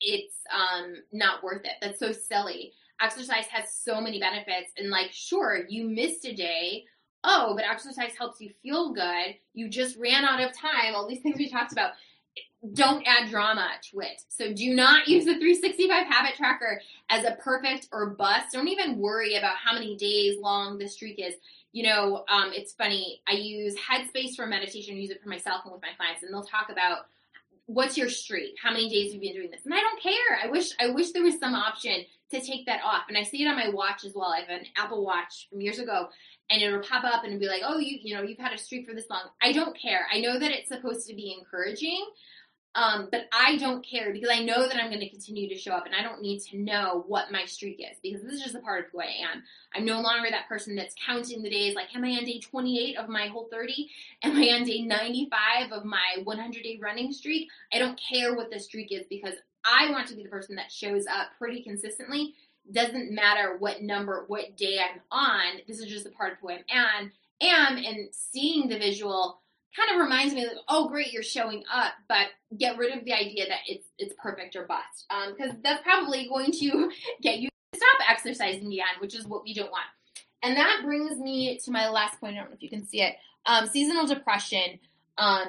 it's 0.00 0.36
um, 0.52 0.96
not 1.12 1.42
worth 1.42 1.64
it. 1.64 1.72
That's 1.80 1.98
so 1.98 2.12
silly. 2.12 2.72
Exercise 3.00 3.46
has 3.46 3.72
so 3.72 4.00
many 4.00 4.20
benefits, 4.20 4.72
and 4.78 4.88
like, 4.90 5.12
sure, 5.12 5.64
you 5.68 5.88
missed 5.88 6.24
a 6.24 6.34
day. 6.34 6.84
Oh, 7.24 7.54
but 7.56 7.64
exercise 7.64 8.12
helps 8.16 8.40
you 8.40 8.50
feel 8.62 8.92
good. 8.92 9.34
You 9.54 9.68
just 9.68 9.96
ran 9.98 10.24
out 10.24 10.42
of 10.42 10.56
time. 10.56 10.94
All 10.94 11.08
these 11.08 11.20
things 11.22 11.38
we 11.38 11.48
talked 11.48 11.72
about. 11.72 11.92
Don't 12.72 13.06
add 13.06 13.28
drama 13.30 13.68
to 13.90 14.00
it. 14.00 14.22
So 14.28 14.52
do 14.52 14.74
not 14.74 15.06
use 15.08 15.24
the 15.24 15.34
365 15.34 16.06
habit 16.06 16.34
tracker 16.36 16.80
as 17.10 17.24
a 17.24 17.32
perfect 17.32 17.88
or 17.92 18.10
bust. 18.10 18.52
Don't 18.52 18.68
even 18.68 18.98
worry 18.98 19.36
about 19.36 19.56
how 19.56 19.74
many 19.74 19.96
days 19.96 20.38
long 20.40 20.78
the 20.78 20.88
streak 20.88 21.18
is 21.18 21.34
you 21.74 21.82
know, 21.82 22.24
um, 22.28 22.52
it's 22.54 22.72
funny. 22.72 23.20
I 23.28 23.32
use 23.32 23.74
Headspace 23.74 24.36
for 24.36 24.46
meditation, 24.46 24.96
use 24.96 25.10
it 25.10 25.20
for 25.20 25.28
myself 25.28 25.62
and 25.64 25.72
with 25.72 25.82
my 25.82 25.88
clients, 25.96 26.22
and 26.22 26.32
they'll 26.32 26.44
talk 26.44 26.70
about 26.70 27.06
what's 27.66 27.98
your 27.98 28.08
streak? 28.08 28.56
How 28.62 28.70
many 28.70 28.88
days 28.88 29.12
have 29.12 29.20
you 29.20 29.28
been 29.28 29.40
doing 29.40 29.50
this? 29.50 29.64
And 29.64 29.74
I 29.74 29.80
don't 29.80 30.00
care. 30.00 30.38
I 30.42 30.46
wish 30.48 30.70
I 30.78 30.90
wish 30.90 31.10
there 31.10 31.24
was 31.24 31.38
some 31.40 31.54
option 31.54 32.04
to 32.30 32.40
take 32.40 32.66
that 32.66 32.80
off. 32.84 33.04
And 33.08 33.18
I 33.18 33.24
see 33.24 33.42
it 33.42 33.48
on 33.48 33.56
my 33.56 33.70
watch 33.70 34.04
as 34.04 34.14
well. 34.14 34.32
I 34.32 34.40
have 34.40 34.48
an 34.48 34.66
Apple 34.76 35.04
Watch 35.04 35.48
from 35.50 35.60
years 35.60 35.80
ago, 35.80 36.08
and 36.50 36.62
it'll 36.62 36.80
pop 36.80 37.04
up 37.04 37.24
and 37.24 37.40
be 37.40 37.48
like, 37.48 37.62
"Oh, 37.64 37.78
you 37.78 37.98
you 38.02 38.14
know, 38.14 38.22
you've 38.22 38.38
had 38.38 38.52
a 38.52 38.58
streak 38.58 38.86
for 38.86 38.94
this 38.94 39.08
long." 39.10 39.28
I 39.42 39.52
don't 39.52 39.78
care. 39.78 40.06
I 40.12 40.20
know 40.20 40.38
that 40.38 40.50
it's 40.50 40.68
supposed 40.68 41.06
to 41.08 41.14
be 41.14 41.34
encouraging, 41.38 42.04
um, 42.76 43.08
but 43.10 43.26
I 43.32 43.56
don't 43.58 43.86
care 43.86 44.12
because 44.12 44.30
I 44.32 44.42
know 44.42 44.66
that 44.66 44.76
I'm 44.76 44.88
going 44.88 45.00
to 45.00 45.08
continue 45.08 45.48
to 45.48 45.56
show 45.56 45.72
up 45.72 45.86
and 45.86 45.94
I 45.94 46.02
don't 46.02 46.22
need 46.22 46.40
to 46.50 46.58
know 46.58 47.04
what 47.06 47.30
my 47.30 47.44
streak 47.44 47.80
is 47.80 47.98
because 48.02 48.22
this 48.22 48.34
is 48.34 48.42
just 48.42 48.56
a 48.56 48.60
part 48.60 48.84
of 48.84 48.90
who 48.90 49.00
I 49.00 49.12
am. 49.32 49.44
I'm 49.74 49.84
no 49.84 50.00
longer 50.00 50.28
that 50.30 50.48
person 50.48 50.74
that's 50.74 50.94
counting 51.06 51.42
the 51.42 51.50
days 51.50 51.76
like, 51.76 51.94
am 51.94 52.04
I 52.04 52.10
on 52.10 52.24
day 52.24 52.40
28 52.40 52.96
of 52.96 53.08
my 53.08 53.28
whole 53.28 53.48
30? 53.50 53.88
Am 54.24 54.36
I 54.36 54.48
on 54.54 54.64
day 54.64 54.82
95 54.82 55.70
of 55.70 55.84
my 55.84 56.16
100 56.24 56.62
day 56.62 56.78
running 56.82 57.12
streak? 57.12 57.48
I 57.72 57.78
don't 57.78 58.00
care 58.10 58.34
what 58.34 58.50
the 58.50 58.58
streak 58.58 58.90
is 58.90 59.06
because 59.08 59.34
I 59.64 59.90
want 59.92 60.08
to 60.08 60.16
be 60.16 60.24
the 60.24 60.28
person 60.28 60.56
that 60.56 60.72
shows 60.72 61.06
up 61.06 61.28
pretty 61.38 61.62
consistently. 61.62 62.34
Doesn't 62.72 63.14
matter 63.14 63.56
what 63.58 63.82
number, 63.82 64.24
what 64.26 64.56
day 64.56 64.78
I'm 64.78 65.00
on. 65.10 65.60
This 65.68 65.80
is 65.80 65.86
just 65.86 66.06
a 66.06 66.10
part 66.10 66.32
of 66.32 66.38
who 66.40 66.50
I 66.50 66.62
am. 66.68 67.12
Am 67.40 67.76
and 67.76 68.08
seeing 68.12 68.68
the 68.68 68.78
visual 68.78 69.40
kind 69.76 69.90
of 69.94 70.00
reminds 70.00 70.34
me 70.34 70.46
like, 70.46 70.56
oh 70.68 70.88
great, 70.88 71.12
you're 71.12 71.22
showing 71.22 71.64
up, 71.72 71.92
but 72.08 72.28
get 72.56 72.78
rid 72.78 72.96
of 72.96 73.04
the 73.04 73.12
idea 73.12 73.46
that 73.48 73.60
it's 73.66 73.86
it's 73.98 74.14
perfect 74.22 74.56
or 74.56 74.66
bust. 74.66 75.06
because 75.36 75.50
um, 75.50 75.60
that's 75.62 75.82
probably 75.82 76.28
going 76.28 76.52
to 76.52 76.90
get 77.22 77.38
you 77.38 77.48
to 77.72 77.78
stop 77.78 78.10
exercising 78.10 78.66
again, 78.66 78.86
which 79.00 79.14
is 79.14 79.26
what 79.26 79.42
we 79.42 79.54
don't 79.54 79.70
want. 79.70 79.86
And 80.42 80.56
that 80.56 80.82
brings 80.84 81.18
me 81.18 81.58
to 81.64 81.70
my 81.70 81.88
last 81.88 82.20
point. 82.20 82.36
I 82.36 82.40
don't 82.40 82.50
know 82.50 82.56
if 82.56 82.62
you 82.62 82.70
can 82.70 82.86
see 82.86 83.02
it. 83.02 83.16
Um, 83.46 83.66
seasonal 83.66 84.06
depression. 84.06 84.78
Um, 85.18 85.48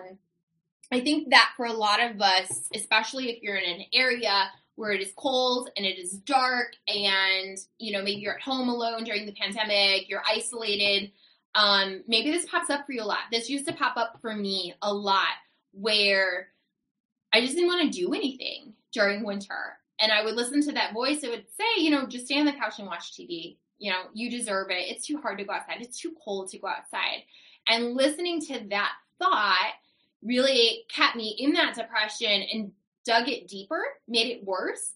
I 0.92 1.02
think 1.02 1.30
that 1.32 1.52
for 1.58 1.66
a 1.66 1.74
lot 1.74 2.00
of 2.02 2.22
us, 2.22 2.70
especially 2.74 3.30
if 3.30 3.42
you're 3.42 3.58
in 3.58 3.82
an 3.82 3.86
area 3.94 4.50
where 4.76 4.92
it 4.92 5.02
is 5.02 5.14
cold 5.16 5.70
and 5.78 5.86
it 5.86 5.98
is 5.98 6.12
dark 6.12 6.74
and 6.88 7.58
you 7.78 7.94
know 7.94 8.04
maybe 8.04 8.22
you're 8.22 8.36
at 8.36 8.42
home 8.42 8.70
alone 8.70 9.04
during 9.04 9.26
the 9.26 9.32
pandemic, 9.34 10.10
you're 10.10 10.24
isolated, 10.30 11.12
um, 11.56 12.04
maybe 12.08 12.32
this 12.32 12.46
pops 12.46 12.70
up 12.70 12.86
for 12.86 12.92
you 12.92 13.02
a 13.02 13.06
lot. 13.06 13.20
This 13.32 13.50
used 13.50 13.66
to 13.68 13.74
pop 13.74 13.96
up 13.96 14.20
for 14.22 14.36
me 14.36 14.76
a 14.82 14.94
lot 14.94 15.36
where 15.72 16.50
I 17.34 17.42
just 17.42 17.56
didn't 17.56 17.70
want 17.70 17.92
to 17.92 17.98
do 17.98 18.14
anything 18.14 18.74
during 18.92 19.24
winter. 19.24 19.78
And 20.00 20.12
I 20.12 20.24
would 20.24 20.36
listen 20.36 20.62
to 20.64 20.74
that 20.74 20.94
voice. 20.94 21.24
It 21.24 21.30
would 21.30 21.46
say, 21.58 21.82
you 21.82 21.90
know, 21.90 22.06
just 22.06 22.26
stay 22.26 22.40
on 22.40 22.46
the 22.46 22.52
couch 22.52 22.80
and 22.80 22.88
watch 22.88 23.14
TV. 23.14 23.56
You 23.78 23.92
know, 23.92 24.04
you 24.14 24.30
deserve 24.30 24.70
it. 24.70 24.90
It's 24.90 25.08
too 25.08 25.18
hard 25.22 25.38
to 25.38 25.46
go 25.46 25.54
outside. 25.54 25.78
It's 25.80 26.00
too 26.00 26.14
cold 26.24 26.50
to 26.50 26.60
go 26.60 26.68
outside. 26.68 27.24
And 27.68 27.94
listening 27.94 28.42
to 28.42 28.60
that 28.70 28.92
thought 29.18 29.74
really 30.22 30.84
kept 30.90 31.16
me 31.16 31.36
in 31.40 31.54
that 31.54 31.76
depression 31.76 32.44
and 32.54 32.72
dug 33.06 33.30
it 33.30 33.48
deeper, 33.48 33.84
made 34.08 34.28
it 34.28 34.44
worse. 34.44 34.92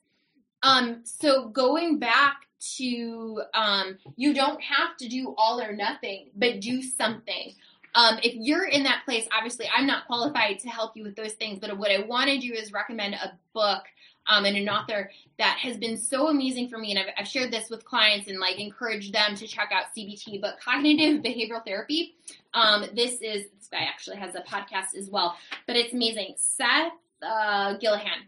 Um, 0.63 1.01
so 1.03 1.47
going 1.47 1.99
back 1.99 2.41
to 2.77 3.41
um, 3.53 3.97
you 4.17 4.33
don't 4.33 4.61
have 4.61 4.97
to 4.97 5.07
do 5.07 5.33
all 5.37 5.61
or 5.61 5.73
nothing, 5.73 6.29
but 6.35 6.59
do 6.59 6.81
something. 6.81 7.53
Um, 7.95 8.19
if 8.21 8.35
you're 8.35 8.67
in 8.67 8.83
that 8.83 9.03
place, 9.05 9.27
obviously 9.35 9.67
I'm 9.75 9.87
not 9.87 10.05
qualified 10.05 10.59
to 10.59 10.69
help 10.69 10.95
you 10.95 11.03
with 11.03 11.15
those 11.15 11.33
things, 11.33 11.59
but 11.59 11.75
what 11.77 11.91
I 11.91 11.99
want 12.01 12.29
to 12.29 12.37
do 12.37 12.53
is 12.53 12.71
recommend 12.73 13.15
a 13.15 13.37
book 13.53 13.83
um, 14.27 14.45
and 14.45 14.55
an 14.55 14.69
author 14.69 15.09
that 15.39 15.57
has 15.59 15.77
been 15.77 15.97
so 15.97 16.27
amazing 16.27 16.69
for 16.69 16.77
me. 16.77 16.91
And 16.91 16.99
I've, 16.99 17.13
I've, 17.17 17.27
shared 17.27 17.51
this 17.51 17.69
with 17.69 17.83
clients 17.83 18.27
and 18.27 18.39
like 18.39 18.59
encouraged 18.59 19.13
them 19.13 19.35
to 19.35 19.47
check 19.47 19.71
out 19.73 19.85
CBT, 19.97 20.39
but 20.39 20.59
cognitive 20.59 21.23
behavioral 21.23 21.65
therapy. 21.65 22.15
Um, 22.53 22.85
this 22.93 23.13
is, 23.21 23.45
this 23.57 23.69
guy 23.71 23.79
actually 23.79 24.17
has 24.17 24.35
a 24.35 24.41
podcast 24.41 24.95
as 24.95 25.09
well, 25.09 25.35
but 25.65 25.75
it's 25.75 25.93
amazing. 25.93 26.35
Seth 26.37 26.91
uh, 27.21 27.77
Gillihan. 27.77 28.27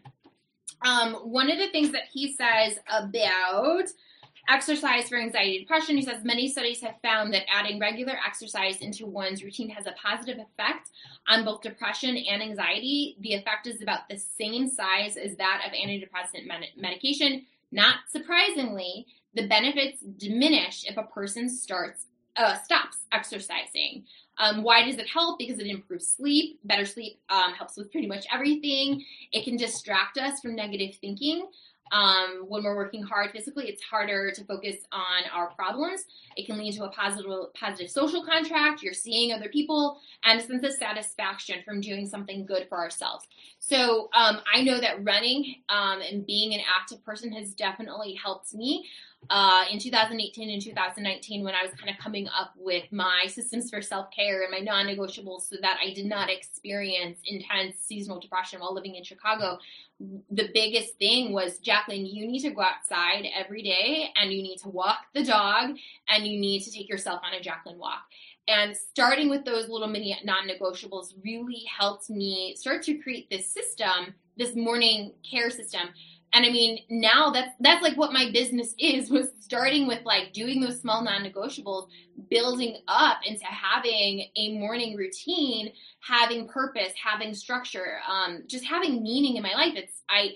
Um, 0.84 1.14
one 1.14 1.50
of 1.50 1.58
the 1.58 1.68
things 1.70 1.92
that 1.92 2.04
he 2.12 2.34
says 2.34 2.78
about 2.88 3.86
Exercise 4.48 5.08
for 5.08 5.18
anxiety 5.18 5.58
and 5.58 5.66
depression. 5.66 5.96
He 5.96 6.02
says 6.02 6.24
many 6.24 6.48
studies 6.48 6.80
have 6.82 6.96
found 7.00 7.32
that 7.32 7.44
adding 7.52 7.78
regular 7.78 8.14
exercise 8.26 8.78
into 8.78 9.06
one's 9.06 9.44
routine 9.44 9.70
has 9.70 9.86
a 9.86 9.92
positive 9.92 10.38
effect 10.38 10.90
on 11.28 11.44
both 11.44 11.62
depression 11.62 12.16
and 12.16 12.42
anxiety. 12.42 13.16
The 13.20 13.34
effect 13.34 13.68
is 13.68 13.80
about 13.82 14.08
the 14.10 14.18
same 14.18 14.68
size 14.68 15.16
as 15.16 15.36
that 15.36 15.62
of 15.64 15.72
antidepressant 15.72 16.46
med- 16.46 16.70
medication. 16.76 17.46
Not 17.70 17.96
surprisingly, 18.08 19.06
the 19.32 19.46
benefits 19.46 20.00
diminish 20.00 20.84
if 20.88 20.96
a 20.96 21.04
person 21.04 21.48
starts 21.48 22.06
uh, 22.36 22.56
stops 22.56 22.98
exercising. 23.12 24.04
Um, 24.38 24.62
why 24.62 24.84
does 24.84 24.96
it 24.96 25.08
help? 25.08 25.38
Because 25.38 25.58
it 25.58 25.66
improves 25.66 26.06
sleep. 26.06 26.58
Better 26.64 26.86
sleep 26.86 27.20
um, 27.28 27.52
helps 27.52 27.76
with 27.76 27.92
pretty 27.92 28.06
much 28.06 28.26
everything. 28.32 29.04
It 29.32 29.44
can 29.44 29.56
distract 29.56 30.18
us 30.18 30.40
from 30.40 30.56
negative 30.56 30.96
thinking. 31.00 31.46
Um, 31.92 32.46
when 32.48 32.64
we're 32.64 32.74
working 32.74 33.02
hard 33.02 33.32
physically, 33.32 33.68
it's 33.68 33.82
harder 33.82 34.30
to 34.30 34.44
focus 34.44 34.76
on 34.92 35.24
our 35.30 35.48
problems. 35.48 36.04
It 36.36 36.46
can 36.46 36.56
lead 36.56 36.72
to 36.76 36.84
a 36.84 36.88
positive, 36.90 37.30
positive 37.54 37.90
social 37.90 38.24
contract. 38.24 38.82
You're 38.82 38.94
seeing 38.94 39.32
other 39.32 39.50
people 39.50 39.98
and 40.24 40.40
a 40.40 40.42
sense 40.42 40.64
of 40.64 40.72
satisfaction 40.72 41.56
from 41.66 41.82
doing 41.82 42.06
something 42.06 42.46
good 42.46 42.66
for 42.70 42.78
ourselves. 42.78 43.26
So 43.58 44.08
um, 44.14 44.40
I 44.52 44.62
know 44.62 44.80
that 44.80 45.04
running 45.04 45.56
um, 45.68 46.00
and 46.00 46.26
being 46.26 46.54
an 46.54 46.60
active 46.74 47.04
person 47.04 47.30
has 47.32 47.52
definitely 47.52 48.14
helped 48.14 48.54
me. 48.54 48.88
Uh, 49.30 49.64
in 49.70 49.78
2018 49.78 50.50
and 50.50 50.60
2019, 50.60 51.44
when 51.44 51.54
I 51.54 51.62
was 51.62 51.72
kind 51.74 51.88
of 51.88 51.96
coming 52.02 52.28
up 52.28 52.52
with 52.56 52.90
my 52.90 53.26
systems 53.28 53.70
for 53.70 53.80
self 53.80 54.10
care 54.10 54.42
and 54.42 54.50
my 54.50 54.58
non 54.58 54.86
negotiables 54.86 55.48
so 55.48 55.56
that 55.62 55.78
I 55.82 55.94
did 55.94 56.06
not 56.06 56.28
experience 56.28 57.18
intense 57.24 57.76
seasonal 57.80 58.20
depression 58.20 58.60
while 58.60 58.74
living 58.74 58.96
in 58.96 59.04
Chicago, 59.04 59.58
the 60.30 60.48
biggest 60.52 60.98
thing 60.98 61.32
was 61.32 61.58
Jacqueline, 61.58 62.06
you 62.06 62.26
need 62.26 62.40
to 62.40 62.50
go 62.50 62.62
outside 62.62 63.24
every 63.34 63.62
day 63.62 64.10
and 64.16 64.32
you 64.32 64.42
need 64.42 64.58
to 64.58 64.68
walk 64.68 65.06
the 65.14 65.24
dog 65.24 65.76
and 66.08 66.26
you 66.26 66.38
need 66.38 66.62
to 66.64 66.72
take 66.72 66.88
yourself 66.88 67.20
on 67.24 67.34
a 67.34 67.40
Jacqueline 67.40 67.78
walk. 67.78 68.02
And 68.48 68.76
starting 68.76 69.30
with 69.30 69.44
those 69.44 69.68
little 69.68 69.86
mini 69.86 70.18
non 70.24 70.48
negotiables 70.48 71.14
really 71.22 71.62
helped 71.78 72.10
me 72.10 72.56
start 72.56 72.82
to 72.84 72.94
create 72.98 73.30
this 73.30 73.48
system, 73.48 74.14
this 74.36 74.56
morning 74.56 75.12
care 75.28 75.50
system 75.50 75.90
and 76.34 76.46
I 76.46 76.50
mean, 76.50 76.80
now 76.88 77.30
that's 77.30 77.50
that's 77.60 77.82
like 77.82 77.96
what 77.96 78.12
my 78.12 78.30
business 78.32 78.74
is 78.78 79.10
was 79.10 79.28
starting 79.40 79.86
with 79.86 80.04
like 80.04 80.32
doing 80.32 80.60
those 80.60 80.80
small 80.80 81.02
non-negotiables, 81.02 81.88
building 82.30 82.78
up 82.88 83.18
into 83.24 83.44
having 83.44 84.26
a 84.36 84.58
morning 84.58 84.96
routine, 84.96 85.72
having 86.00 86.48
purpose, 86.48 86.92
having 87.02 87.34
structure, 87.34 87.98
um, 88.10 88.44
just 88.46 88.64
having 88.64 89.02
meaning 89.02 89.36
in 89.36 89.42
my 89.42 89.52
life. 89.54 89.74
It's 89.76 90.02
I 90.08 90.32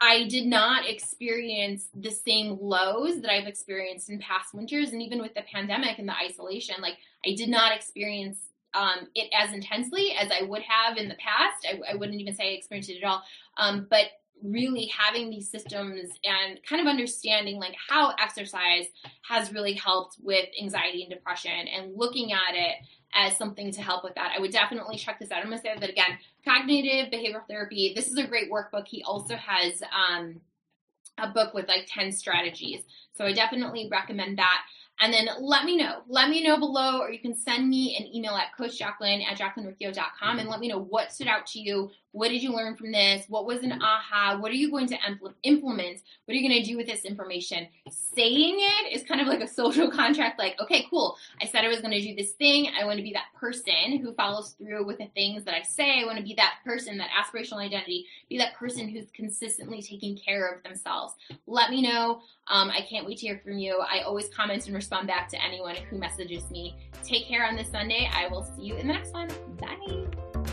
I 0.00 0.26
did 0.26 0.46
not 0.46 0.88
experience 0.88 1.86
the 1.94 2.10
same 2.10 2.58
lows 2.60 3.20
that 3.20 3.30
I've 3.30 3.46
experienced 3.46 4.10
in 4.10 4.18
past 4.18 4.52
winters 4.52 4.90
and 4.90 5.00
even 5.00 5.22
with 5.22 5.32
the 5.34 5.42
pandemic 5.42 6.00
and 6.00 6.08
the 6.08 6.16
isolation, 6.16 6.74
like 6.82 6.96
I 7.24 7.34
did 7.36 7.48
not 7.48 7.72
experience 7.72 8.38
um, 8.74 9.06
it 9.14 9.30
as 9.38 9.52
intensely 9.52 10.12
as 10.18 10.30
I 10.32 10.44
would 10.44 10.62
have 10.62 10.96
in 10.96 11.08
the 11.08 11.14
past. 11.16 11.66
I, 11.68 11.92
I 11.92 11.94
wouldn't 11.94 12.20
even 12.20 12.34
say 12.34 12.50
I 12.50 12.56
experienced 12.56 12.90
it 12.90 13.02
at 13.02 13.04
all. 13.04 13.22
Um, 13.58 13.86
but 13.88 14.06
really 14.42 14.86
having 14.86 15.30
these 15.30 15.50
systems 15.50 16.10
and 16.24 16.58
kind 16.64 16.80
of 16.80 16.86
understanding 16.86 17.58
like 17.58 17.74
how 17.88 18.14
exercise 18.20 18.86
has 19.28 19.52
really 19.52 19.74
helped 19.74 20.16
with 20.22 20.48
anxiety 20.60 21.02
and 21.02 21.12
depression 21.12 21.52
and 21.52 21.96
looking 21.96 22.32
at 22.32 22.54
it 22.54 22.76
as 23.14 23.36
something 23.36 23.70
to 23.72 23.82
help 23.82 24.04
with 24.04 24.14
that. 24.14 24.32
I 24.36 24.40
would 24.40 24.52
definitely 24.52 24.96
check 24.96 25.18
this 25.18 25.30
out. 25.30 25.42
I'm 25.42 25.48
going 25.48 25.58
to 25.58 25.62
say 25.62 25.74
that 25.78 25.90
again. 25.90 26.18
Cognitive 26.44 27.12
behavioral 27.12 27.46
therapy. 27.46 27.92
This 27.94 28.08
is 28.08 28.16
a 28.16 28.26
great 28.26 28.50
workbook. 28.50 28.86
He 28.86 29.02
also 29.02 29.36
has 29.36 29.82
um, 29.92 30.40
a 31.18 31.28
book 31.28 31.54
with 31.54 31.68
like 31.68 31.86
10 31.88 32.12
strategies. 32.12 32.82
So 33.14 33.24
I 33.24 33.32
definitely 33.32 33.88
recommend 33.90 34.38
that. 34.38 34.62
And 35.00 35.12
then 35.12 35.28
let 35.40 35.64
me 35.64 35.76
know. 35.76 36.02
Let 36.06 36.30
me 36.30 36.42
know 36.42 36.58
below, 36.58 37.00
or 37.00 37.10
you 37.10 37.18
can 37.18 37.34
send 37.34 37.68
me 37.68 37.96
an 37.98 38.14
email 38.14 38.34
at 38.34 38.56
coachjacqueline 38.58 39.24
at 39.24 39.38
jacquelinericcio.com 39.38 40.38
and 40.38 40.48
let 40.48 40.60
me 40.60 40.68
know 40.68 40.80
what 40.80 41.12
stood 41.12 41.26
out 41.26 41.46
to 41.48 41.60
you. 41.60 41.90
What 42.12 42.28
did 42.28 42.42
you 42.42 42.52
learn 42.52 42.76
from 42.76 42.92
this? 42.92 43.24
What 43.28 43.46
was 43.46 43.62
an 43.62 43.72
aha? 43.72 44.36
What 44.38 44.50
are 44.50 44.56
you 44.56 44.70
going 44.70 44.86
to 44.88 44.98
implement? 45.42 46.00
What 46.24 46.34
are 46.34 46.38
you 46.38 46.48
going 46.48 46.62
to 46.62 46.70
do 46.70 46.76
with 46.76 46.86
this 46.86 47.04
information? 47.04 47.66
Saying 47.90 48.58
it 48.58 48.92
is 48.92 49.02
kind 49.02 49.20
of 49.20 49.26
like 49.26 49.40
a 49.40 49.48
social 49.48 49.90
contract 49.90 50.38
like, 50.38 50.60
okay, 50.60 50.86
cool. 50.90 51.16
I 51.40 51.46
said 51.46 51.64
I 51.64 51.68
was 51.68 51.80
going 51.80 51.92
to 51.92 52.00
do 52.00 52.14
this 52.14 52.32
thing. 52.32 52.68
I 52.78 52.84
want 52.84 52.98
to 52.98 53.02
be 53.02 53.14
that 53.14 53.26
person 53.38 53.98
who 53.98 54.12
follows 54.14 54.54
through 54.58 54.84
with 54.86 54.98
the 54.98 55.08
things 55.14 55.44
that 55.44 55.54
I 55.54 55.62
say. 55.62 56.02
I 56.02 56.04
want 56.04 56.18
to 56.18 56.24
be 56.24 56.34
that 56.34 56.56
person, 56.64 56.98
that 56.98 57.08
aspirational 57.10 57.64
identity, 57.64 58.06
be 58.28 58.36
that 58.38 58.54
person 58.54 58.88
who's 58.88 59.10
consistently 59.14 59.80
taking 59.80 60.16
care 60.16 60.52
of 60.52 60.62
themselves. 60.62 61.14
Let 61.46 61.70
me 61.70 61.80
know. 61.80 62.20
Um, 62.48 62.70
I 62.70 62.82
can't 62.88 63.06
wait 63.06 63.18
to 63.18 63.26
hear 63.26 63.40
from 63.42 63.58
you. 63.58 63.78
I 63.78 64.02
always 64.02 64.28
comment 64.28 64.66
and 64.66 64.74
respond 64.74 65.06
back 65.06 65.28
to 65.30 65.42
anyone 65.42 65.76
who 65.76 65.96
messages 65.96 66.50
me. 66.50 66.76
Take 67.02 67.26
care 67.26 67.46
on 67.46 67.56
this 67.56 67.68
Sunday. 67.70 68.10
I 68.12 68.28
will 68.28 68.44
see 68.44 68.64
you 68.64 68.76
in 68.76 68.86
the 68.86 68.92
next 68.92 69.14
one. 69.14 69.28
Bye. 69.58 70.51